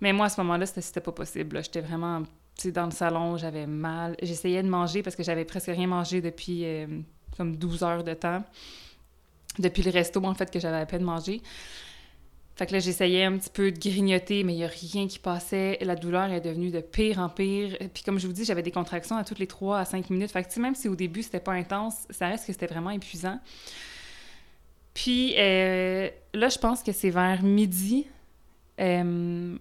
Mais 0.02 0.14
moi, 0.14 0.26
à 0.26 0.30
ce 0.30 0.42
moment-là, 0.42 0.66
c'était 0.66 1.00
pas 1.00 1.12
possible. 1.12 1.64
J'étais 1.64 1.82
vraiment 1.82 2.24
dans 2.66 2.86
le 2.86 2.92
salon, 2.92 3.38
j'avais 3.38 3.66
mal. 3.66 4.16
J'essayais 4.22 4.62
de 4.62 4.68
manger 4.68 5.02
parce 5.02 5.16
que 5.16 5.24
j'avais 5.24 5.46
presque 5.46 5.68
rien 5.68 5.88
mangé 5.88 6.22
depuis 6.22 6.66
euh, 6.66 6.86
comme 7.36 7.56
12 7.56 7.84
heures 7.84 8.04
de 8.04 8.14
temps. 8.14 8.44
depuis 9.58 9.84
le 9.84 9.92
resto, 9.92 10.24
en 10.24 10.34
fait, 10.34 10.52
que 10.52 10.60
j'avais 10.60 10.78
à 10.78 10.86
peine 10.86 11.04
mangé. 11.04 11.42
Fait 12.56 12.66
que 12.68 12.74
là, 12.74 12.80
j'essayais 12.80 13.24
un 13.24 13.38
petit 13.38 13.50
peu 13.50 13.72
de 13.72 13.80
grignoter, 13.80 14.44
mais 14.44 14.54
il 14.54 14.58
n'y 14.58 14.64
a 14.64 14.68
rien 14.68 15.08
qui 15.08 15.20
passait. 15.20 15.78
La 15.82 15.96
douleur 15.96 16.32
est 16.32 16.42
devenue 16.42 16.70
de 16.70 16.82
pire 16.82 17.20
en 17.20 17.30
pire. 17.30 17.78
Puis 17.94 18.04
comme 18.04 18.20
je 18.20 18.28
vous 18.28 18.34
dis, 18.34 18.46
j'avais 18.46 18.62
des 18.62 18.72
contractions 18.72 19.18
à 19.18 19.24
toutes 19.24 19.40
les 19.40 19.48
3 19.48 19.80
à 19.80 19.86
5 19.86 20.10
minutes. 20.10 20.32
Fait 20.32 20.44
que 20.44 20.60
même 20.60 20.76
si 20.76 20.88
au 20.88 20.96
début, 20.96 21.24
c'était 21.24 21.40
pas 21.40 21.54
intense, 21.54 22.06
ça 22.10 22.28
reste 22.28 22.46
que 22.46 22.54
c'était 22.54 22.68
vraiment 22.68 22.92
épuisant. 22.92 23.40
Puis 24.94 25.34
euh, 25.38 26.10
là, 26.34 26.50
je 26.50 26.60
pense 26.60 26.84
que 26.84 26.92
c'est 26.92 27.10
vers 27.10 27.42
midi 27.42 28.06
euh, 28.80 29.58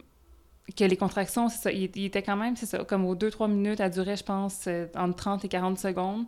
que 0.77 0.85
les 0.85 0.97
contractions, 0.97 1.49
ça, 1.49 1.73
il, 1.73 1.85
était 2.05 2.23
quand 2.23 2.37
même, 2.37 2.57
c'est 2.57 2.67
ça, 2.67 2.85
comme 2.85 3.05
aux 3.05 3.17
2-3 3.17 3.51
minutes, 3.51 3.79
ça 3.79 3.89
durait, 3.89 4.17
je 4.17 4.25
pense, 4.25 4.65
euh, 4.67 4.87
entre 4.97 5.17
30 5.17 5.45
et 5.45 5.49
40 5.49 5.79
secondes. 5.79 6.27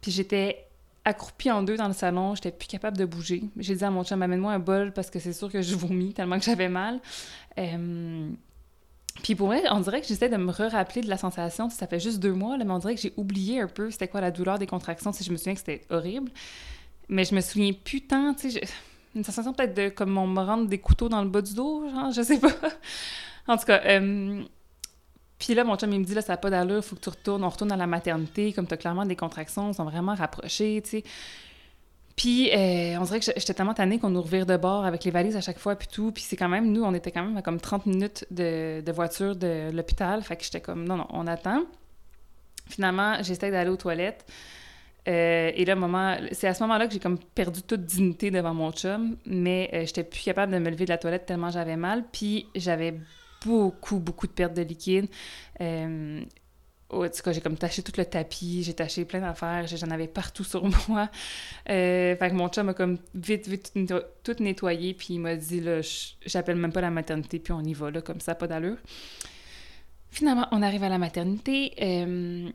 Puis 0.00 0.10
j'étais 0.10 0.66
accroupie 1.04 1.50
en 1.52 1.62
deux 1.62 1.76
dans 1.76 1.86
le 1.86 1.94
salon, 1.94 2.34
j'étais 2.34 2.50
plus 2.50 2.66
capable 2.66 2.96
de 2.96 3.04
bouger. 3.04 3.44
J'ai 3.58 3.76
dit 3.76 3.84
à 3.84 3.90
mon 3.90 4.02
chum, 4.02 4.20
amène-moi 4.22 4.52
un 4.52 4.58
bol 4.58 4.92
parce 4.92 5.08
que 5.08 5.20
c'est 5.20 5.32
sûr 5.32 5.50
que 5.50 5.62
je 5.62 5.76
vomis 5.76 6.12
tellement 6.12 6.38
que 6.38 6.44
j'avais 6.44 6.68
mal. 6.68 7.00
Euh, 7.58 8.28
puis 9.22 9.36
pour 9.36 9.46
vrai, 9.46 9.62
on 9.70 9.80
dirait 9.80 10.00
que 10.00 10.06
j'essaie 10.06 10.28
de 10.28 10.36
me 10.36 10.50
re-rappeler 10.50 11.02
de 11.02 11.08
la 11.08 11.16
sensation. 11.16 11.70
Ça 11.70 11.86
fait 11.86 12.00
juste 12.00 12.18
deux 12.18 12.32
mois, 12.32 12.58
mais 12.58 12.70
on 12.70 12.78
dirait 12.80 12.96
que 12.96 13.00
j'ai 13.00 13.12
oublié 13.16 13.60
un 13.60 13.68
peu 13.68 13.90
c'était 13.90 14.08
quoi 14.08 14.20
la 14.20 14.32
douleur 14.32 14.58
des 14.58 14.66
contractions. 14.66 15.12
Si 15.12 15.22
je 15.22 15.30
me 15.30 15.36
souviens 15.36 15.54
que 15.54 15.60
c'était 15.60 15.82
horrible. 15.90 16.30
Mais 17.08 17.24
je 17.24 17.36
me 17.36 17.40
souviens 17.40 17.72
plus 17.72 18.00
tant, 18.00 18.34
tu 18.34 18.50
sais, 18.50 18.62
une 19.14 19.22
sensation 19.22 19.52
peut-être 19.52 19.74
de 19.74 19.88
comme 19.88 20.18
on 20.18 20.26
me 20.26 20.40
rentre 20.40 20.68
des 20.68 20.78
couteaux 20.78 21.08
dans 21.08 21.22
le 21.22 21.28
bas 21.28 21.40
du 21.40 21.54
dos, 21.54 21.88
genre, 21.88 22.10
je 22.10 22.22
sais 22.22 22.38
pas. 22.38 22.50
En 23.48 23.56
tout 23.56 23.64
cas, 23.64 23.80
euh, 23.84 24.42
puis 25.38 25.54
là, 25.54 25.64
mon 25.64 25.76
chum, 25.76 25.92
il 25.92 26.00
me 26.00 26.04
dit, 26.04 26.14
là, 26.14 26.22
ça 26.22 26.32
n'a 26.32 26.36
pas 26.36 26.50
d'allure, 26.50 26.84
faut 26.84 26.96
que 26.96 27.00
tu 27.00 27.08
retournes, 27.10 27.44
on 27.44 27.48
retourne 27.48 27.72
à 27.72 27.76
la 27.76 27.86
maternité, 27.86 28.52
comme 28.52 28.66
tu 28.66 28.74
as 28.74 28.76
clairement 28.76 29.04
des 29.04 29.16
contractions, 29.16 29.72
sont 29.72 29.84
vraiment 29.84 30.14
rapprochées, 30.14 30.80
tu 30.82 30.90
sais. 30.90 31.04
Puis, 32.16 32.50
euh, 32.50 32.98
on 32.98 33.04
dirait 33.04 33.20
que 33.20 33.26
j'étais 33.26 33.52
tellement 33.52 33.74
tannée 33.74 33.98
qu'on 33.98 34.08
nous 34.08 34.22
revire 34.22 34.46
de 34.46 34.56
bord 34.56 34.86
avec 34.86 35.04
les 35.04 35.10
valises 35.10 35.36
à 35.36 35.42
chaque 35.42 35.58
fois, 35.58 35.76
puis 35.76 35.86
tout. 35.86 36.12
Puis 36.12 36.22
c'est 36.22 36.36
quand 36.36 36.48
même, 36.48 36.72
nous, 36.72 36.82
on 36.82 36.94
était 36.94 37.10
quand 37.10 37.22
même 37.22 37.36
à 37.36 37.42
comme 37.42 37.60
30 37.60 37.84
minutes 37.84 38.26
de, 38.30 38.80
de 38.80 38.92
voiture 38.92 39.36
de 39.36 39.70
l'hôpital. 39.70 40.22
Fait 40.22 40.34
que 40.36 40.42
j'étais 40.42 40.62
comme, 40.62 40.88
non, 40.88 40.96
non, 40.96 41.06
on 41.10 41.26
attend. 41.26 41.64
Finalement, 42.68 43.22
j'essaie 43.22 43.50
d'aller 43.50 43.68
aux 43.68 43.76
toilettes. 43.76 44.24
Euh, 45.08 45.52
et 45.54 45.64
là, 45.66 45.76
moment, 45.76 46.16
c'est 46.32 46.48
à 46.48 46.54
ce 46.54 46.62
moment-là 46.64 46.86
que 46.86 46.94
j'ai 46.94 46.98
comme 47.00 47.18
perdu 47.18 47.62
toute 47.62 47.84
dignité 47.84 48.30
devant 48.30 48.54
mon 48.54 48.72
chum, 48.72 49.16
mais 49.26 49.70
euh, 49.72 49.84
j'étais 49.86 50.02
plus 50.02 50.22
capable 50.22 50.52
de 50.52 50.58
me 50.58 50.70
lever 50.70 50.84
de 50.84 50.90
la 50.90 50.98
toilette 50.98 51.26
tellement 51.26 51.50
j'avais 51.50 51.76
mal. 51.76 52.04
Puis 52.10 52.46
j'avais 52.54 52.94
beaucoup, 53.44 53.98
beaucoup 53.98 54.26
de 54.26 54.32
pertes 54.32 54.54
de 54.54 54.62
liquide. 54.62 55.08
Euh, 55.60 56.24
en 56.88 57.08
tout 57.08 57.22
cas, 57.22 57.32
j'ai 57.32 57.40
comme 57.40 57.56
taché 57.56 57.82
tout 57.82 57.92
le 57.96 58.04
tapis, 58.04 58.62
j'ai 58.62 58.74
taché 58.74 59.04
plein 59.04 59.20
d'affaires, 59.20 59.66
j'en 59.66 59.90
avais 59.90 60.06
partout 60.06 60.44
sur 60.44 60.64
moi. 60.88 61.10
Euh, 61.68 62.16
fait 62.16 62.30
que 62.30 62.34
mon 62.34 62.48
chum 62.48 62.66
m'a 62.66 62.74
comme 62.74 62.98
vite, 63.14 63.48
vite 63.48 63.72
tout, 64.22 64.42
nettoyé, 64.42 64.94
puis 64.94 65.14
il 65.14 65.20
m'a 65.20 65.36
dit, 65.36 65.60
là, 65.60 65.80
j'appelle 66.24 66.56
même 66.56 66.72
pas 66.72 66.80
la 66.80 66.90
maternité, 66.90 67.38
puis 67.38 67.52
on 67.52 67.62
y 67.62 67.74
va, 67.74 67.90
là, 67.90 68.00
comme 68.02 68.20
ça, 68.20 68.34
pas 68.34 68.46
d'allure. 68.46 68.78
Finalement, 70.10 70.46
on 70.52 70.62
arrive 70.62 70.84
à 70.84 70.88
la 70.88 70.98
maternité, 70.98 71.74
euh, 71.82 72.48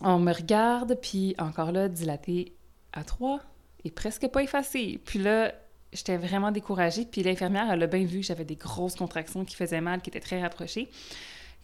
on 0.00 0.18
me 0.18 0.32
regarde, 0.32 0.98
puis 1.00 1.34
encore 1.38 1.72
là, 1.72 1.88
dilaté 1.88 2.52
à 2.92 3.04
trois, 3.04 3.40
et 3.84 3.90
presque 3.90 4.26
pas 4.28 4.42
effacé. 4.42 5.00
Puis 5.04 5.20
là, 5.20 5.54
j'étais 5.92 6.16
vraiment 6.16 6.50
découragée. 6.50 7.04
Puis 7.04 7.22
l'infirmière, 7.22 7.70
elle 7.70 7.82
a 7.82 7.86
bien 7.86 8.04
vu 8.04 8.20
que 8.20 8.26
j'avais 8.26 8.44
des 8.44 8.56
grosses 8.56 8.94
contractions 8.94 9.44
qui 9.44 9.56
faisaient 9.56 9.80
mal, 9.80 10.00
qui 10.00 10.10
étaient 10.10 10.20
très 10.20 10.40
rapprochées. 10.40 10.88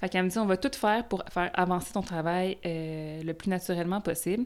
Fait 0.00 0.08
qu'elle 0.08 0.25
me 0.25 0.30
dit, 0.30 0.38
on 0.38 0.47
va 0.47 0.56
tout 0.56 0.70
faire 0.76 1.06
pour 1.08 1.25
faire 1.30 1.50
avancer 1.54 1.92
ton 1.92 2.02
travail 2.02 2.56
euh, 2.64 3.23
le 3.23 3.35
plus 3.35 3.50
naturellement 3.50 4.00
possible. 4.00 4.44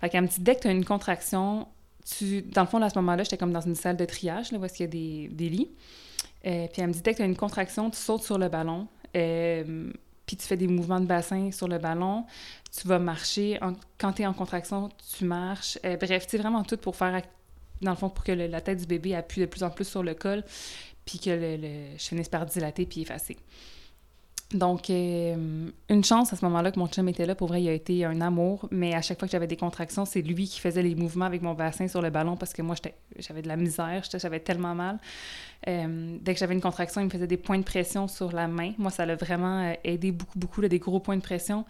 Fait 0.00 0.08
qu'elle 0.08 0.22
me 0.22 0.28
dit, 0.28 0.40
dès 0.40 0.56
que 0.56 0.62
tu 0.62 0.68
as 0.68 0.72
une 0.72 0.84
contraction, 0.84 1.68
tu... 2.04 2.42
Dans 2.42 2.62
le 2.62 2.66
fond, 2.66 2.82
à 2.82 2.90
ce 2.90 2.98
moment-là, 2.98 3.22
j'étais 3.22 3.36
comme 3.36 3.52
dans 3.52 3.60
une 3.60 3.76
salle 3.76 3.96
de 3.96 4.04
triage, 4.04 4.50
là, 4.50 4.58
où 4.58 4.64
il 4.64 4.80
y 4.80 4.82
a 4.82 4.86
des, 4.88 5.28
des 5.28 5.48
lits. 5.48 5.70
Euh, 6.44 6.66
puis 6.66 6.82
elle 6.82 6.88
me 6.88 6.92
dit, 6.92 7.02
dès 7.02 7.12
que 7.12 7.18
tu 7.18 7.22
as 7.22 7.26
une 7.26 7.36
contraction, 7.36 7.90
tu 7.90 7.98
sautes 7.98 8.24
sur 8.24 8.38
le 8.38 8.48
ballon. 8.48 8.88
Euh, 9.14 9.92
puis 10.26 10.36
tu 10.36 10.46
fais 10.46 10.56
des 10.56 10.66
mouvements 10.66 11.00
de 11.00 11.06
bassin 11.06 11.52
sur 11.52 11.68
le 11.68 11.78
ballon, 11.78 12.24
tu 12.76 12.88
vas 12.88 12.98
marcher. 12.98 13.60
Quand 13.98 14.12
tu 14.14 14.22
es 14.22 14.26
en 14.26 14.32
contraction, 14.32 14.88
tu 15.16 15.24
marches. 15.24 15.78
bref, 15.82 16.26
c'est 16.26 16.38
vraiment 16.38 16.64
tout 16.64 16.78
pour 16.78 16.96
faire 16.96 17.20
dans 17.82 17.90
le 17.90 17.96
fond, 17.96 18.08
pour 18.08 18.24
que 18.24 18.32
la 18.32 18.60
tête 18.60 18.78
du 18.78 18.86
bébé 18.86 19.14
appuie 19.14 19.40
de 19.40 19.46
plus 19.46 19.62
en 19.62 19.70
plus 19.70 19.84
sur 19.84 20.02
le 20.02 20.14
col, 20.14 20.42
puis 21.04 21.18
que 21.18 21.30
le, 21.30 21.96
je 21.96 22.04
finisse 22.04 22.28
par 22.28 22.46
dilater 22.46 22.86
puis 22.86 23.02
effacer. 23.02 23.36
Donc, 24.54 24.90
euh, 24.90 25.70
une 25.88 26.04
chance 26.04 26.32
à 26.32 26.36
ce 26.36 26.44
moment-là 26.44 26.72
que 26.72 26.78
mon 26.78 26.86
chum 26.86 27.08
était 27.08 27.24
là. 27.24 27.34
Pour 27.34 27.48
vrai, 27.48 27.62
il 27.62 27.68
a 27.68 27.72
été 27.72 28.04
un 28.04 28.20
amour. 28.20 28.68
Mais 28.70 28.94
à 28.94 29.00
chaque 29.00 29.18
fois 29.18 29.26
que 29.26 29.32
j'avais 29.32 29.46
des 29.46 29.56
contractions, 29.56 30.04
c'est 30.04 30.20
lui 30.20 30.46
qui 30.46 30.60
faisait 30.60 30.82
les 30.82 30.94
mouvements 30.94 31.24
avec 31.24 31.42
mon 31.42 31.54
bassin 31.54 31.88
sur 31.88 32.02
le 32.02 32.10
ballon 32.10 32.36
parce 32.36 32.52
que 32.52 32.60
moi, 32.60 32.76
j'avais 33.18 33.42
de 33.42 33.48
la 33.48 33.56
misère. 33.56 34.02
J'avais 34.12 34.40
tellement 34.40 34.74
mal. 34.74 34.98
Euh, 35.68 36.18
dès 36.20 36.34
que 36.34 36.40
j'avais 36.40 36.54
une 36.54 36.60
contraction, 36.60 37.00
il 37.00 37.04
me 37.04 37.10
faisait 37.10 37.26
des 37.26 37.36
points 37.36 37.58
de 37.58 37.64
pression 37.64 38.08
sur 38.08 38.32
la 38.32 38.46
main. 38.46 38.72
Moi, 38.78 38.90
ça 38.90 39.06
l'a 39.06 39.16
vraiment 39.16 39.62
euh, 39.62 39.74
aidé 39.84 40.12
beaucoup, 40.12 40.38
beaucoup, 40.38 40.60
des 40.60 40.78
gros 40.78 41.00
points 41.00 41.16
de 41.16 41.22
pression. 41.22 41.64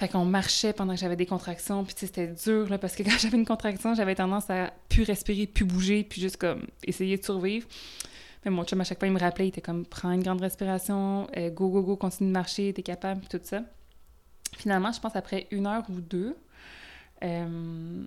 Fait 0.00 0.08
qu'on 0.08 0.24
marchait 0.24 0.72
pendant 0.72 0.94
que 0.94 0.98
j'avais 0.98 1.14
des 1.14 1.26
contractions, 1.26 1.84
puis 1.84 1.92
c'était 1.94 2.28
dur, 2.28 2.70
là, 2.70 2.78
parce 2.78 2.96
que 2.96 3.02
quand 3.04 3.18
j'avais 3.18 3.36
une 3.36 3.44
contraction, 3.44 3.92
j'avais 3.94 4.14
tendance 4.14 4.48
à 4.48 4.72
plus 4.88 5.02
respirer, 5.02 5.46
plus 5.46 5.66
bouger, 5.66 6.04
puis 6.04 6.22
juste 6.22 6.38
comme 6.38 6.62
essayer 6.86 7.18
de 7.18 7.22
survivre. 7.22 7.68
Mais 8.42 8.50
mon 8.50 8.64
chum, 8.64 8.80
à 8.80 8.84
chaque 8.84 8.98
fois, 8.98 9.08
il 9.08 9.12
me 9.12 9.20
rappelait, 9.20 9.44
il 9.44 9.48
était 9.48 9.60
comme, 9.60 9.84
prends 9.84 10.10
une 10.10 10.22
grande 10.22 10.40
respiration, 10.40 11.26
euh, 11.36 11.50
go, 11.50 11.68
go, 11.68 11.82
go, 11.82 11.96
continue 11.96 12.30
de 12.30 12.32
marcher, 12.32 12.72
t'es 12.72 12.82
capable, 12.82 13.20
puis 13.20 13.28
tout 13.28 13.44
ça. 13.44 13.60
Finalement, 14.56 14.90
je 14.90 15.00
pense 15.00 15.14
après 15.16 15.46
une 15.50 15.66
heure 15.66 15.84
ou 15.90 16.00
deux, 16.00 16.34
euh, 17.22 18.02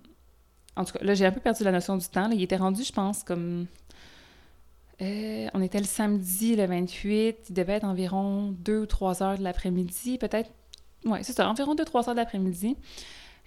en 0.76 0.86
tout 0.86 0.94
cas, 0.94 1.04
là, 1.04 1.14
j'ai 1.14 1.28
un 1.28 1.32
peu 1.32 1.42
perdu 1.42 1.64
la 1.64 1.72
notion 1.72 1.96
du 1.96 2.08
temps. 2.08 2.28
Là. 2.28 2.34
Il 2.34 2.42
était 2.42 2.58
rendu, 2.58 2.84
je 2.84 2.92
pense, 2.92 3.24
comme... 3.24 3.68
Euh, 5.00 5.48
on 5.54 5.62
était 5.62 5.78
le 5.78 5.86
samedi, 5.86 6.56
le 6.56 6.66
28, 6.66 7.50
il 7.50 7.54
devait 7.54 7.74
être 7.74 7.84
environ 7.84 8.48
deux 8.58 8.80
ou 8.80 8.86
trois 8.88 9.22
heures 9.22 9.38
de 9.38 9.44
l'après-midi, 9.44 10.18
peut-être 10.18 10.50
oui, 11.06 11.20
c'est 11.22 11.34
ça, 11.34 11.50
environ 11.50 11.76
2-3 11.76 12.10
heures 12.10 12.16
d'après-midi. 12.16 12.78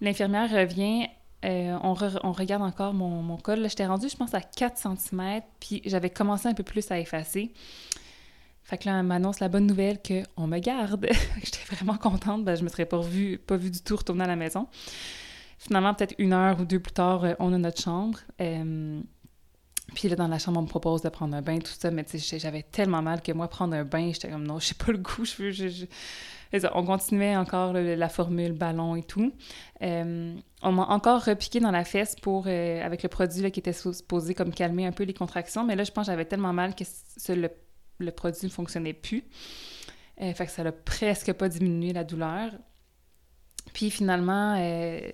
L'infirmière 0.01 0.51
revient, 0.51 1.09
euh, 1.45 1.79
on, 1.83 2.33
regarde 2.33 2.63
encore 2.63 2.95
mon, 2.95 3.23
mon 3.23 3.37
col. 3.37 3.69
J'étais 3.69 3.87
rendue, 3.87 4.09
je 4.09 4.17
pense, 4.17 4.35
à 4.35 4.41
4 4.41 4.77
cm, 4.77 5.43
puis 5.61 5.83
j'avais 5.85 6.11
commencé 6.11 6.49
un 6.49 6.55
peu 6.55 6.63
plus 6.63 6.91
à 6.91 6.99
effacer. 6.99 7.53
Fait 8.67 8.79
que 8.79 8.89
là, 8.89 8.99
elle 8.99 9.07
m'annonce 9.07 9.39
la 9.39 9.49
bonne 9.49 9.67
nouvelle 9.67 9.99
qu'on 10.03 10.49
me 10.49 10.59
garde. 10.59 11.07
J'étais 11.45 11.65
vraiment 11.71 11.97
contente, 11.97 12.45
ben, 12.45 12.57
je 12.57 12.65
me 12.65 12.69
serais 12.69 12.85
pas 12.85 13.01
vue, 13.01 13.39
pas 13.39 13.57
vu 13.57 13.71
du 13.71 13.81
tout 13.81 13.97
retourner 13.97 14.25
à 14.25 14.27
la 14.27 14.37
maison. 14.37 14.67
Finalement, 15.59 15.95
peut-être 15.95 16.15
une 16.19 16.33
heure 16.33 16.61
ou 16.61 16.65
deux 16.65 16.81
plus 16.81 16.93
tard, 16.93 17.25
euh, 17.25 17.35
on 17.39 17.53
a 17.53 17.59
notre 17.59 17.81
chambre. 17.81 18.19
Euh, 18.41 19.01
puis 19.95 20.09
là, 20.09 20.17
dans 20.17 20.29
la 20.29 20.39
chambre, 20.39 20.59
on 20.59 20.63
me 20.63 20.69
propose 20.69 21.03
de 21.03 21.09
prendre 21.09 21.37
un 21.37 21.43
bain, 21.43 21.59
tout 21.59 21.73
ça, 21.79 21.91
mais 21.91 22.05
tu 22.05 22.19
sais, 22.19 22.39
j'avais 22.39 22.63
tellement 22.63 23.03
mal 23.03 23.23
que 23.23 23.33
moi, 23.33 23.49
prendre 23.49 23.75
un 23.75 23.85
bain, 23.85 24.11
j'étais 24.13 24.29
comme 24.29 24.47
non, 24.47 24.59
j'ai 24.59 24.75
pas 24.75 24.93
le 24.93 24.99
goût, 24.99 25.25
je 25.25 25.43
veux, 25.43 25.51
je, 25.51 25.87
on 26.75 26.85
continuait 26.85 27.37
encore 27.37 27.73
la 27.73 28.09
formule 28.09 28.53
ballon 28.53 28.97
et 28.97 29.03
tout. 29.03 29.33
Euh, 29.83 30.35
on 30.63 30.73
m'a 30.73 30.87
encore 30.87 31.25
repiqué 31.25 31.61
dans 31.61 31.71
la 31.71 31.85
fesse 31.85 32.17
pour, 32.17 32.45
euh, 32.47 32.83
avec 32.83 33.03
le 33.03 33.09
produit 33.09 33.51
qui 33.51 33.61
était 33.61 33.73
supposé 33.73 34.35
comme 34.35 34.53
calmer 34.53 34.87
un 34.87 34.93
peu 34.93 35.05
les 35.05 35.15
contractions, 35.15 35.65
mais 35.65 35.77
là, 35.77 35.85
je 35.85 35.93
pense 35.93 36.07
que 36.07 36.13
j'avais 36.13 36.25
tellement 36.25 36.53
mal 36.53 36.75
que 36.75 36.85
le, 37.33 38.11
produit 38.11 38.47
ne 38.47 38.51
fonctionnait 38.51 38.93
plus. 38.93 39.25
Euh, 40.21 40.33
fait 40.33 40.47
que 40.47 40.53
ça 40.53 40.65
n'a 40.65 40.73
presque 40.73 41.33
pas 41.35 41.49
diminué 41.49 41.93
la 41.93 42.05
douleur. 42.05 42.53
Puis 43.73 43.91
finalement, 43.91 44.57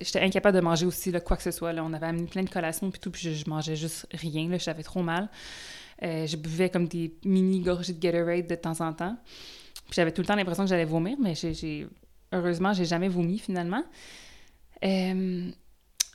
j'étais 0.00 0.20
incapable 0.20 0.56
de 0.56 0.62
manger 0.62 0.86
aussi 0.86 1.12
quoi 1.24 1.36
que 1.36 1.42
ce 1.42 1.50
soit. 1.50 1.72
Là. 1.72 1.82
On 1.84 1.92
avait 1.92 2.06
amené 2.06 2.26
plein 2.26 2.42
de 2.42 2.50
collations 2.50 2.90
puis 2.90 3.00
tout, 3.00 3.10
puis 3.10 3.34
je, 3.34 3.50
mangeais 3.50 3.76
juste 3.76 4.06
rien. 4.12 4.48
J'avais 4.58 4.82
trop 4.82 5.02
mal. 5.02 5.28
je 6.00 6.36
buvais 6.36 6.70
comme 6.70 6.86
des 6.86 7.14
mini 7.24 7.60
gorgées 7.60 7.92
de 7.92 7.98
Gatorade 7.98 8.46
de 8.46 8.54
temps 8.54 8.80
en 8.80 8.92
temps 8.92 9.16
j'avais 9.92 10.12
tout 10.12 10.22
le 10.22 10.26
temps 10.26 10.36
l'impression 10.36 10.64
que 10.64 10.70
j'allais 10.70 10.84
vomir, 10.84 11.16
mais 11.20 11.34
j'ai, 11.34 11.86
heureusement, 12.32 12.72
j'ai 12.72 12.84
jamais 12.84 13.08
vomi 13.08 13.38
finalement. 13.38 13.82
Euh, 14.84 15.50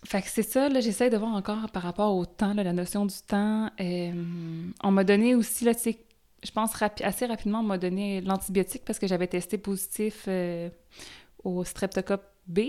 fait 0.06 0.22
que 0.22 0.28
c'est 0.30 0.44
ça, 0.44 0.70
là, 0.70 0.80
j'essaie 0.80 1.10
de 1.10 1.18
voir 1.18 1.34
encore 1.34 1.70
par 1.72 1.84
rapport 1.84 2.16
au 2.16 2.26
temps, 2.26 2.54
la 2.54 2.74
notion 2.74 3.06
du 3.06 3.16
temps. 3.28 3.70
Euh, 3.80 4.70
on 4.84 4.92
m'a 4.92 5.04
donné 5.04 5.36
aussi, 5.36 5.66
là, 5.66 5.72
je 5.76 6.52
pense 6.52 6.72
assez 6.82 7.26
rapidement, 7.26 7.60
on 7.60 7.64
m'a 7.64 7.78
donné 7.78 8.22
l'antibiotique 8.22 8.84
parce 8.86 9.00
que 9.00 9.08
j'avais 9.08 9.28
testé 9.28 9.58
positif 9.58 10.26
euh, 10.28 10.70
au 11.48 11.64
streptocoque 11.64 12.24
B. 12.48 12.60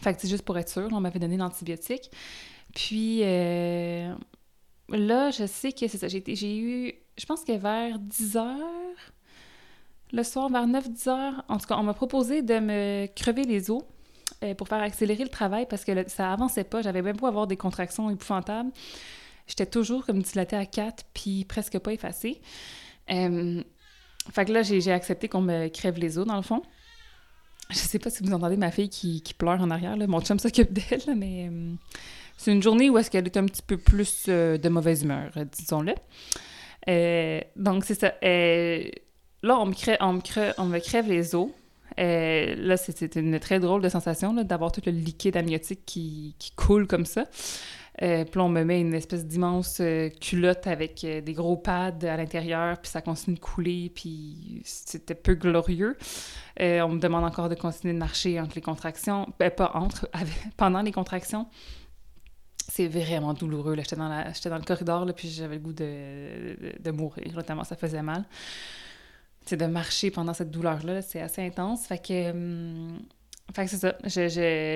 Fait 0.00 0.14
que 0.14 0.20
c'est 0.20 0.28
juste 0.28 0.44
pour 0.44 0.56
être 0.58 0.68
sûr, 0.68 0.88
on 0.92 1.00
m'avait 1.00 1.18
donné 1.18 1.36
l'antibiotique. 1.36 2.10
Puis 2.74 3.20
là, 3.20 5.30
je 5.30 5.46
sais 5.46 5.72
que 5.72 5.88
c'est 5.88 5.98
ça, 5.98 6.08
j'ai, 6.08 6.22
j'ai 6.26 6.58
eu, 6.58 6.94
je 7.18 7.26
pense 7.26 7.44
que 7.44 7.52
vers 7.52 7.98
10 7.98 8.36
heures, 8.36 9.12
le 10.12 10.22
soir 10.22 10.48
vers 10.48 10.66
9-10 10.66 11.08
heures. 11.08 11.44
En 11.48 11.58
tout 11.58 11.66
cas, 11.66 11.76
on 11.76 11.82
m'a 11.82 11.94
proposé 11.94 12.42
de 12.42 12.58
me 12.58 13.06
crever 13.14 13.44
les 13.44 13.70
os 13.70 13.82
euh, 14.42 14.54
pour 14.54 14.68
faire 14.68 14.80
accélérer 14.80 15.22
le 15.22 15.28
travail 15.28 15.66
parce 15.68 15.84
que 15.84 16.08
ça 16.08 16.32
avançait 16.32 16.64
pas. 16.64 16.82
J'avais 16.82 17.02
même 17.02 17.16
beau 17.16 17.26
avoir 17.26 17.46
des 17.46 17.56
contractions 17.56 18.10
épouvantables. 18.10 18.70
J'étais 19.46 19.66
toujours 19.66 20.06
comme 20.06 20.22
dilatée 20.22 20.56
à 20.56 20.66
4 20.66 21.04
puis 21.14 21.44
presque 21.44 21.78
pas 21.78 21.92
effacée. 21.92 22.40
Euh, 23.10 23.62
fait 24.32 24.44
que 24.44 24.52
là, 24.52 24.62
j'ai 24.62 24.92
accepté 24.92 25.28
qu'on 25.28 25.40
me 25.40 25.68
crève 25.68 25.98
les 25.98 26.18
os, 26.18 26.26
dans 26.26 26.36
le 26.36 26.42
fond. 26.42 26.62
Je 27.70 27.78
sais 27.78 27.98
pas 27.98 28.10
si 28.10 28.22
vous 28.22 28.32
entendez 28.32 28.56
ma 28.56 28.70
fille 28.70 28.88
qui, 28.88 29.22
pleure 29.36 29.60
en 29.60 29.70
arrière. 29.70 29.96
Là. 29.96 30.06
Mon 30.06 30.20
chum 30.20 30.38
s'occupe 30.38 30.72
d'elle, 30.72 31.16
mais 31.16 31.48
euh, 31.50 31.72
c'est 32.36 32.52
une 32.52 32.62
journée 32.62 32.90
où 32.90 32.98
est-ce 32.98 33.10
qu'elle 33.10 33.26
est 33.26 33.36
un 33.36 33.46
petit 33.46 33.62
peu 33.62 33.76
plus 33.76 34.26
de 34.28 34.68
mauvaise 34.68 35.02
humeur, 35.02 35.30
disons-le. 35.52 35.94
donc, 37.56 37.84
c'est 37.84 37.98
ça. 37.98 38.14
là, 38.22 39.58
on 39.58 39.66
me, 39.66 39.74
crève, 39.74 39.98
on, 40.00 40.14
me 40.14 40.20
crève, 40.20 40.54
on 40.58 40.66
me 40.66 40.78
crève 40.78 41.08
les 41.08 41.34
os. 41.34 41.48
là, 41.96 42.76
c'était 42.76 43.20
une 43.20 43.38
très 43.38 43.60
drôle 43.60 43.82
de 43.82 43.88
sensation 43.88 44.34
d'avoir 44.34 44.72
tout 44.72 44.82
le 44.84 44.92
liquide 44.92 45.36
amniotique 45.36 45.80
qui, 45.86 46.34
qui 46.38 46.52
coule 46.52 46.86
comme 46.86 47.06
ça. 47.06 47.26
Euh, 48.02 48.24
puis 48.24 48.40
on 48.40 48.48
me 48.48 48.64
met 48.64 48.80
une 48.80 48.94
espèce 48.94 49.26
d'immense 49.26 49.78
euh, 49.80 50.08
culotte 50.08 50.66
avec 50.66 51.04
euh, 51.04 51.20
des 51.20 51.34
gros 51.34 51.56
pads 51.56 51.98
à 52.02 52.16
l'intérieur, 52.16 52.80
puis 52.80 52.90
ça 52.90 53.02
continue 53.02 53.36
de 53.36 53.40
couler, 53.40 53.92
puis 53.94 54.62
c'était 54.64 55.14
peu 55.14 55.34
glorieux. 55.34 55.98
on 56.58 56.88
me 56.88 56.98
demande 56.98 57.24
encore 57.24 57.50
de 57.50 57.54
continuer 57.54 57.92
de 57.92 57.98
marcher 57.98 58.40
entre 58.40 58.54
les 58.54 58.62
contractions, 58.62 59.28
ben, 59.38 59.50
pas 59.50 59.72
entre, 59.74 60.08
pendant 60.56 60.80
les 60.80 60.92
contractions. 60.92 61.46
C'est 62.68 62.86
vraiment 62.86 63.34
douloureux. 63.34 63.74
J'étais 63.76 63.96
dans, 63.96 64.08
dans 64.08 64.56
le 64.56 64.64
corridor, 64.64 65.06
puis 65.14 65.28
j'avais 65.28 65.56
le 65.56 65.60
goût 65.60 65.72
de, 65.72 66.78
de, 66.80 66.90
mourir, 66.92 67.34
notamment 67.34 67.64
ça 67.64 67.76
faisait 67.76 68.02
mal. 68.02 68.24
C'est 69.44 69.56
de 69.56 69.66
marcher 69.66 70.10
pendant 70.10 70.32
cette 70.32 70.50
douleur-là, 70.50 71.02
c'est 71.02 71.20
assez 71.20 71.44
intense. 71.44 71.86
Fait 71.86 71.98
que, 71.98 72.30
hum, 72.30 73.00
que 73.52 73.66
c'est 73.66 73.76
ça. 73.76 73.96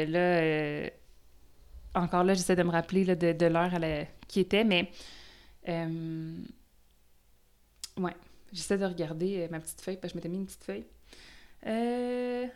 Là, 0.08 0.90
encore 1.94 2.24
là, 2.24 2.34
j'essaie 2.34 2.56
de 2.56 2.62
me 2.62 2.70
rappeler 2.70 3.04
de, 3.04 3.46
l'heure 3.46 3.70
qui 4.28 4.40
était, 4.40 4.64
mais 4.64 4.90
euh, 5.68 6.36
ouais, 7.98 8.14
j'essaie 8.52 8.78
de 8.78 8.84
regarder 8.84 9.40
euh, 9.40 9.48
ma 9.50 9.60
petite 9.60 9.80
feuille, 9.80 9.96
parce 9.96 10.12
que 10.12 10.18
je 10.18 10.18
m'étais 10.18 10.28
mis 10.28 10.38
une 10.38 10.46
petite 10.46 10.64
feuille. 10.64 10.86
Euh, 11.66 12.46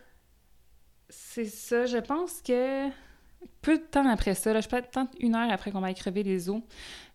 c'est 1.09 1.47
ça, 1.47 1.87
je 1.87 1.99
pense 1.99 2.43
que 2.43 2.89
peu 3.63 3.79
de 3.79 3.85
temps 3.85 4.09
après 4.09 4.35
ça, 4.35 4.53
là, 4.53 4.61
je 4.61 4.69
peut-être 4.69 4.99
une 5.21 5.35
heure 5.35 5.51
après 5.51 5.71
qu'on 5.71 5.81
m'ait 5.81 5.95
crevé 5.95 6.23
les 6.23 6.51
os, 6.51 6.61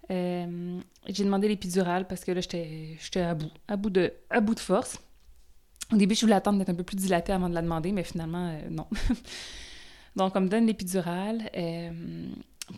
j'ai 0.10 1.24
demandé 1.24 1.48
l'épidurale 1.48 2.08
parce 2.08 2.24
que 2.24 2.32
là, 2.32 2.42
j'étais 2.42 2.98
à 3.20 3.36
bout, 3.36 3.52
à 3.68 4.42
bout 4.42 4.56
de 4.56 4.60
force. 4.60 4.98
Au 5.92 5.98
début, 5.98 6.16
je 6.16 6.22
voulais 6.22 6.36
attendre 6.36 6.58
d'être 6.58 6.70
un 6.70 6.76
peu 6.76 6.84
plus 6.84 6.96
dilatée 6.96 7.34
avant 7.34 7.50
de 7.50 7.54
la 7.54 7.62
demander, 7.62 7.92
mais 7.92 8.04
finalement, 8.04 8.58
non. 8.70 8.88
Donc, 10.16 10.36
on 10.36 10.42
me 10.42 10.48
donne 10.48 10.68
l'épidurale. 10.68 11.50
Euh, 11.56 11.92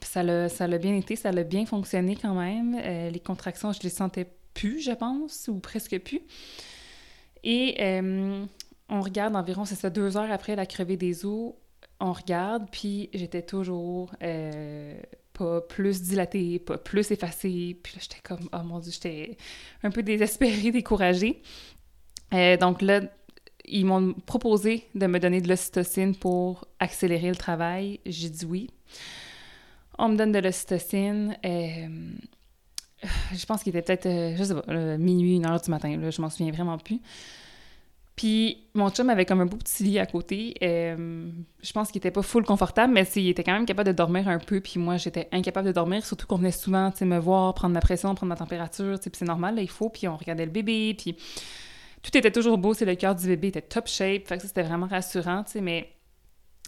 ça 0.01 0.23
l'a 0.23 0.77
bien 0.77 0.95
été, 0.95 1.15
ça 1.15 1.31
l'a 1.31 1.43
bien 1.43 1.65
fonctionné 1.65 2.15
quand 2.15 2.35
même. 2.35 2.77
Euh, 2.79 3.09
les 3.09 3.19
contractions, 3.19 3.71
je 3.71 3.81
les 3.81 3.89
sentais 3.89 4.29
plus, 4.53 4.79
je 4.81 4.91
pense, 4.91 5.49
ou 5.49 5.59
presque 5.59 5.99
plus. 5.99 6.21
Et 7.43 7.75
euh, 7.79 8.45
on 8.89 9.01
regarde 9.01 9.35
environ, 9.35 9.65
c'est 9.65 9.75
ça, 9.75 9.89
deux 9.89 10.17
heures 10.17 10.31
après 10.31 10.55
la 10.55 10.65
crevée 10.65 10.97
des 10.97 11.25
os, 11.25 11.53
on 11.99 12.11
regarde, 12.11 12.67
puis 12.71 13.09
j'étais 13.13 13.41
toujours 13.41 14.11
pas 15.33 15.61
plus 15.61 16.01
dilatée, 16.01 16.59
pas 16.59 16.77
plus 16.77 17.11
effacée. 17.11 17.77
Puis 17.83 17.93
là, 17.95 18.01
j'étais 18.01 18.21
comme, 18.23 18.49
oh 18.53 18.63
mon 18.63 18.79
Dieu, 18.79 18.91
j'étais 18.91 19.37
un 19.83 19.91
peu 19.91 20.01
désespérée, 20.03 20.71
découragée. 20.71 21.41
donc 22.59 22.81
là, 22.81 23.01
ils 23.67 23.85
m'ont 23.85 24.13
proposé 24.25 24.87
de 24.95 25.07
me 25.07 25.19
donner 25.19 25.41
de 25.41 25.47
l'ocytocine 25.47 26.15
pour 26.15 26.65
accélérer 26.79 27.29
le 27.29 27.35
travail. 27.35 27.99
J'ai 28.05 28.29
dit 28.29 28.45
oui. 28.45 28.69
On 29.97 30.09
me 30.09 30.17
donne 30.17 30.31
de 30.31 30.39
l'ocytocine. 30.39 31.37
Euh, 31.45 31.87
je 33.33 33.45
pense 33.45 33.63
qu'il 33.63 33.75
était 33.75 33.81
peut-être, 33.81 34.05
euh, 34.07 34.35
je 34.37 34.43
sais 34.43 34.55
pas, 34.55 34.97
minuit, 34.97 35.35
une 35.35 35.45
heure 35.45 35.61
du 35.61 35.69
matin. 35.69 35.95
Là, 35.97 36.09
je 36.09 36.21
m'en 36.21 36.29
souviens 36.29 36.51
vraiment 36.51 36.77
plus. 36.77 36.99
Puis 38.15 38.63
mon 38.73 38.89
chum 38.89 39.09
avait 39.09 39.25
comme 39.25 39.41
un 39.41 39.45
beau 39.45 39.57
petit 39.57 39.83
lit 39.83 39.99
à 39.99 40.05
côté. 40.05 40.55
Euh, 40.63 41.29
je 41.61 41.73
pense 41.73 41.91
qu'il 41.91 41.97
était 41.97 42.11
pas 42.11 42.21
full 42.21 42.45
confortable, 42.45 42.93
mais 42.93 43.03
il 43.15 43.27
était 43.27 43.43
quand 43.43 43.53
même 43.53 43.65
capable 43.65 43.87
de 43.87 43.93
dormir 43.93 44.27
un 44.29 44.39
peu. 44.39 44.61
Puis 44.61 44.79
moi, 44.79 44.95
j'étais 44.97 45.27
incapable 45.33 45.67
de 45.67 45.73
dormir, 45.73 46.05
surtout 46.05 46.25
qu'on 46.25 46.37
venait 46.37 46.51
souvent 46.51 46.93
me 47.01 47.17
voir, 47.17 47.53
prendre 47.53 47.73
ma 47.73 47.81
pression, 47.81 48.15
prendre 48.15 48.29
ma 48.29 48.37
température. 48.37 48.97
Puis 48.99 49.11
c'est 49.13 49.25
normal, 49.25 49.55
là, 49.55 49.61
il 49.61 49.69
faut. 49.69 49.89
Puis 49.89 50.07
on 50.07 50.15
regardait 50.15 50.45
le 50.45 50.51
bébé. 50.51 50.95
Puis 50.97 51.17
tout 52.05 52.15
était 52.17 52.31
toujours 52.31 52.57
beau, 52.59 52.73
c'est 52.75 52.85
le 52.85 52.95
cœur 52.95 53.15
du 53.15 53.25
bébé 53.25 53.47
était 53.47 53.61
top 53.61 53.87
shape, 53.87 54.27
fait 54.27 54.35
que 54.35 54.41
ça 54.43 54.47
c'était 54.47 54.61
vraiment 54.61 54.85
rassurant, 54.85 55.43
tu 55.43 55.53
sais, 55.53 55.61
mais 55.61 55.89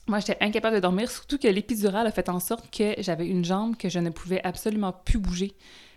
moi 0.07 0.19
j'étais 0.19 0.37
incapable 0.43 0.75
de 0.75 0.81
dormir, 0.81 1.11
surtout 1.11 1.37
que 1.37 1.47
l'épidurale 1.47 2.07
a 2.07 2.11
fait 2.11 2.27
en 2.29 2.39
sorte 2.39 2.71
que 2.75 2.95
j'avais 2.97 3.27
une 3.27 3.45
jambe 3.45 3.77
que 3.77 3.87
je 3.87 3.99
ne 3.99 4.09
pouvais 4.09 4.41
absolument 4.43 4.91
plus 4.91 5.19
bouger. 5.19 5.53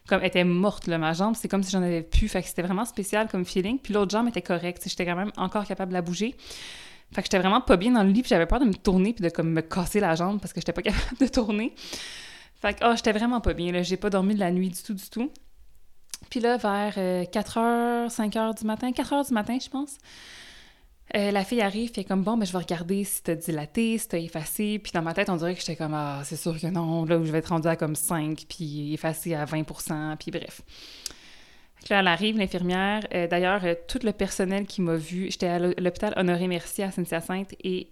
Comme 0.09 0.21
elle 0.21 0.27
était 0.27 0.45
morte, 0.45 0.89
là, 0.89 0.99
ma 0.99 1.15
jambe, 1.15 1.37
c'est 1.37 1.49
comme 1.49 1.63
si 1.63 1.71
j'en 1.71 1.83
avais 1.83 2.03
plus, 2.03 2.29
fait 2.29 2.43
que 2.43 2.49
c'était 2.49 2.63
vraiment 2.63 2.85
spécial 2.85 3.29
comme 3.29 3.47
feeling, 3.47 3.79
puis 3.79 3.95
l'autre 3.95 4.11
jambe 4.11 4.29
était 4.29 4.43
correcte, 4.43 4.83
j'étais 4.87 5.07
quand 5.07 5.17
même 5.17 5.33
encore 5.37 5.65
capable 5.65 5.91
de 5.91 5.95
la 5.95 6.03
bouger. 6.03 6.37
Fait 7.13 7.23
que 7.23 7.27
j'étais 7.27 7.39
vraiment 7.39 7.61
pas 7.61 7.77
bien 7.77 7.93
dans 7.93 8.05
le 8.05 8.11
lit, 8.11 8.21
puis 8.23 8.29
j'avais 8.29 8.47
peur 8.47 8.61
de 8.61 8.67
me 8.67 8.75
tourner 8.75 9.15
puis 9.15 9.25
de 9.25 9.31
comme 9.31 9.51
me 9.51 9.63
casser 9.63 10.01
la 10.01 10.15
jambe 10.15 10.39
parce 10.41 10.53
que 10.53 10.61
j'étais 10.61 10.73
pas 10.73 10.83
capable 10.83 11.17
de 11.19 11.27
tourner. 11.27 11.75
Fait 12.61 12.75
que, 12.75 12.85
oh, 12.85 12.93
j'étais 12.95 13.13
vraiment 13.13 13.41
pas 13.41 13.55
bien, 13.55 13.73
là. 13.73 13.83
J'ai 13.83 13.97
pas 13.97 14.11
dormi 14.11 14.35
de 14.35 14.41
la 14.41 14.51
nuit 14.51 14.69
du 14.69 14.83
tout, 14.83 14.93
du 14.93 15.09
tout. 15.09 15.33
Puis 16.29 16.41
là, 16.41 16.57
vers 16.57 16.95
4h, 16.97 17.59
euh, 17.59 18.09
5h 18.09 18.59
du 18.59 18.65
matin, 18.65 18.91
4h 18.91 19.29
du 19.29 19.35
matin, 19.35 19.59
je 19.61 19.69
pense, 19.69 19.97
euh, 21.17 21.33
la 21.33 21.45
fille 21.45 21.61
arrive, 21.61 21.93
fait 21.93 22.05
comme 22.05 22.23
bon, 22.23 22.37
mais 22.37 22.41
ben, 22.41 22.47
je 22.47 22.53
vais 22.53 22.59
regarder 22.59 23.03
si 23.03 23.23
t'as 23.23 23.35
dilaté, 23.35 23.99
si 23.99 24.09
t'as 24.09 24.19
effacé. 24.19 24.79
Puis 24.79 24.93
dans 24.93 25.03
ma 25.03 25.13
tête, 25.13 25.29
on 25.29 25.37
dirait 25.37 25.55
que 25.55 25.61
j'étais 25.61 25.77
comme 25.77 25.95
ah, 25.95 26.23
c'est 26.25 26.37
sûr 26.37 26.59
que 26.61 26.69
non, 26.69 27.05
là 27.05 27.19
où 27.19 27.25
je 27.25 27.33
vais 27.33 27.39
être 27.39 27.49
rendue 27.49 27.67
à 27.67 27.75
comme 27.75 27.97
5, 27.97 28.45
puis 28.49 28.95
effacé 28.95 29.35
à 29.35 29.45
20% 29.45 30.17
puis 30.19 30.31
bref. 30.31 30.63
Là, 31.89 32.01
elle 32.01 32.09
arrive, 32.09 32.37
l'infirmière. 32.37 33.07
Euh, 33.15 33.27
d'ailleurs, 33.27 33.63
tout 33.89 34.01
le 34.03 34.13
personnel 34.13 34.67
qui 34.67 34.83
m'a 34.83 34.97
vu, 34.97 35.31
j'étais 35.31 35.49
à 35.49 35.59
l'hôpital 35.59 36.13
Honoré-Mercier 36.17 36.85
à 36.85 36.91
Saint-Hyacinthe 36.91 37.55
et 37.65 37.89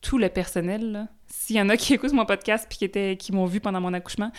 tout 0.00 0.16
le 0.16 0.28
personnel, 0.28 1.08
s'il 1.26 1.56
y 1.56 1.60
en 1.60 1.68
a 1.68 1.76
qui 1.76 1.94
écoutent 1.94 2.12
mon 2.12 2.24
podcast 2.24 2.66
puis 2.68 2.88
qui, 2.88 3.16
qui 3.16 3.32
m'ont 3.32 3.46
vu 3.46 3.60
pendant 3.60 3.80
mon 3.80 3.92
accouchement, 3.92 4.30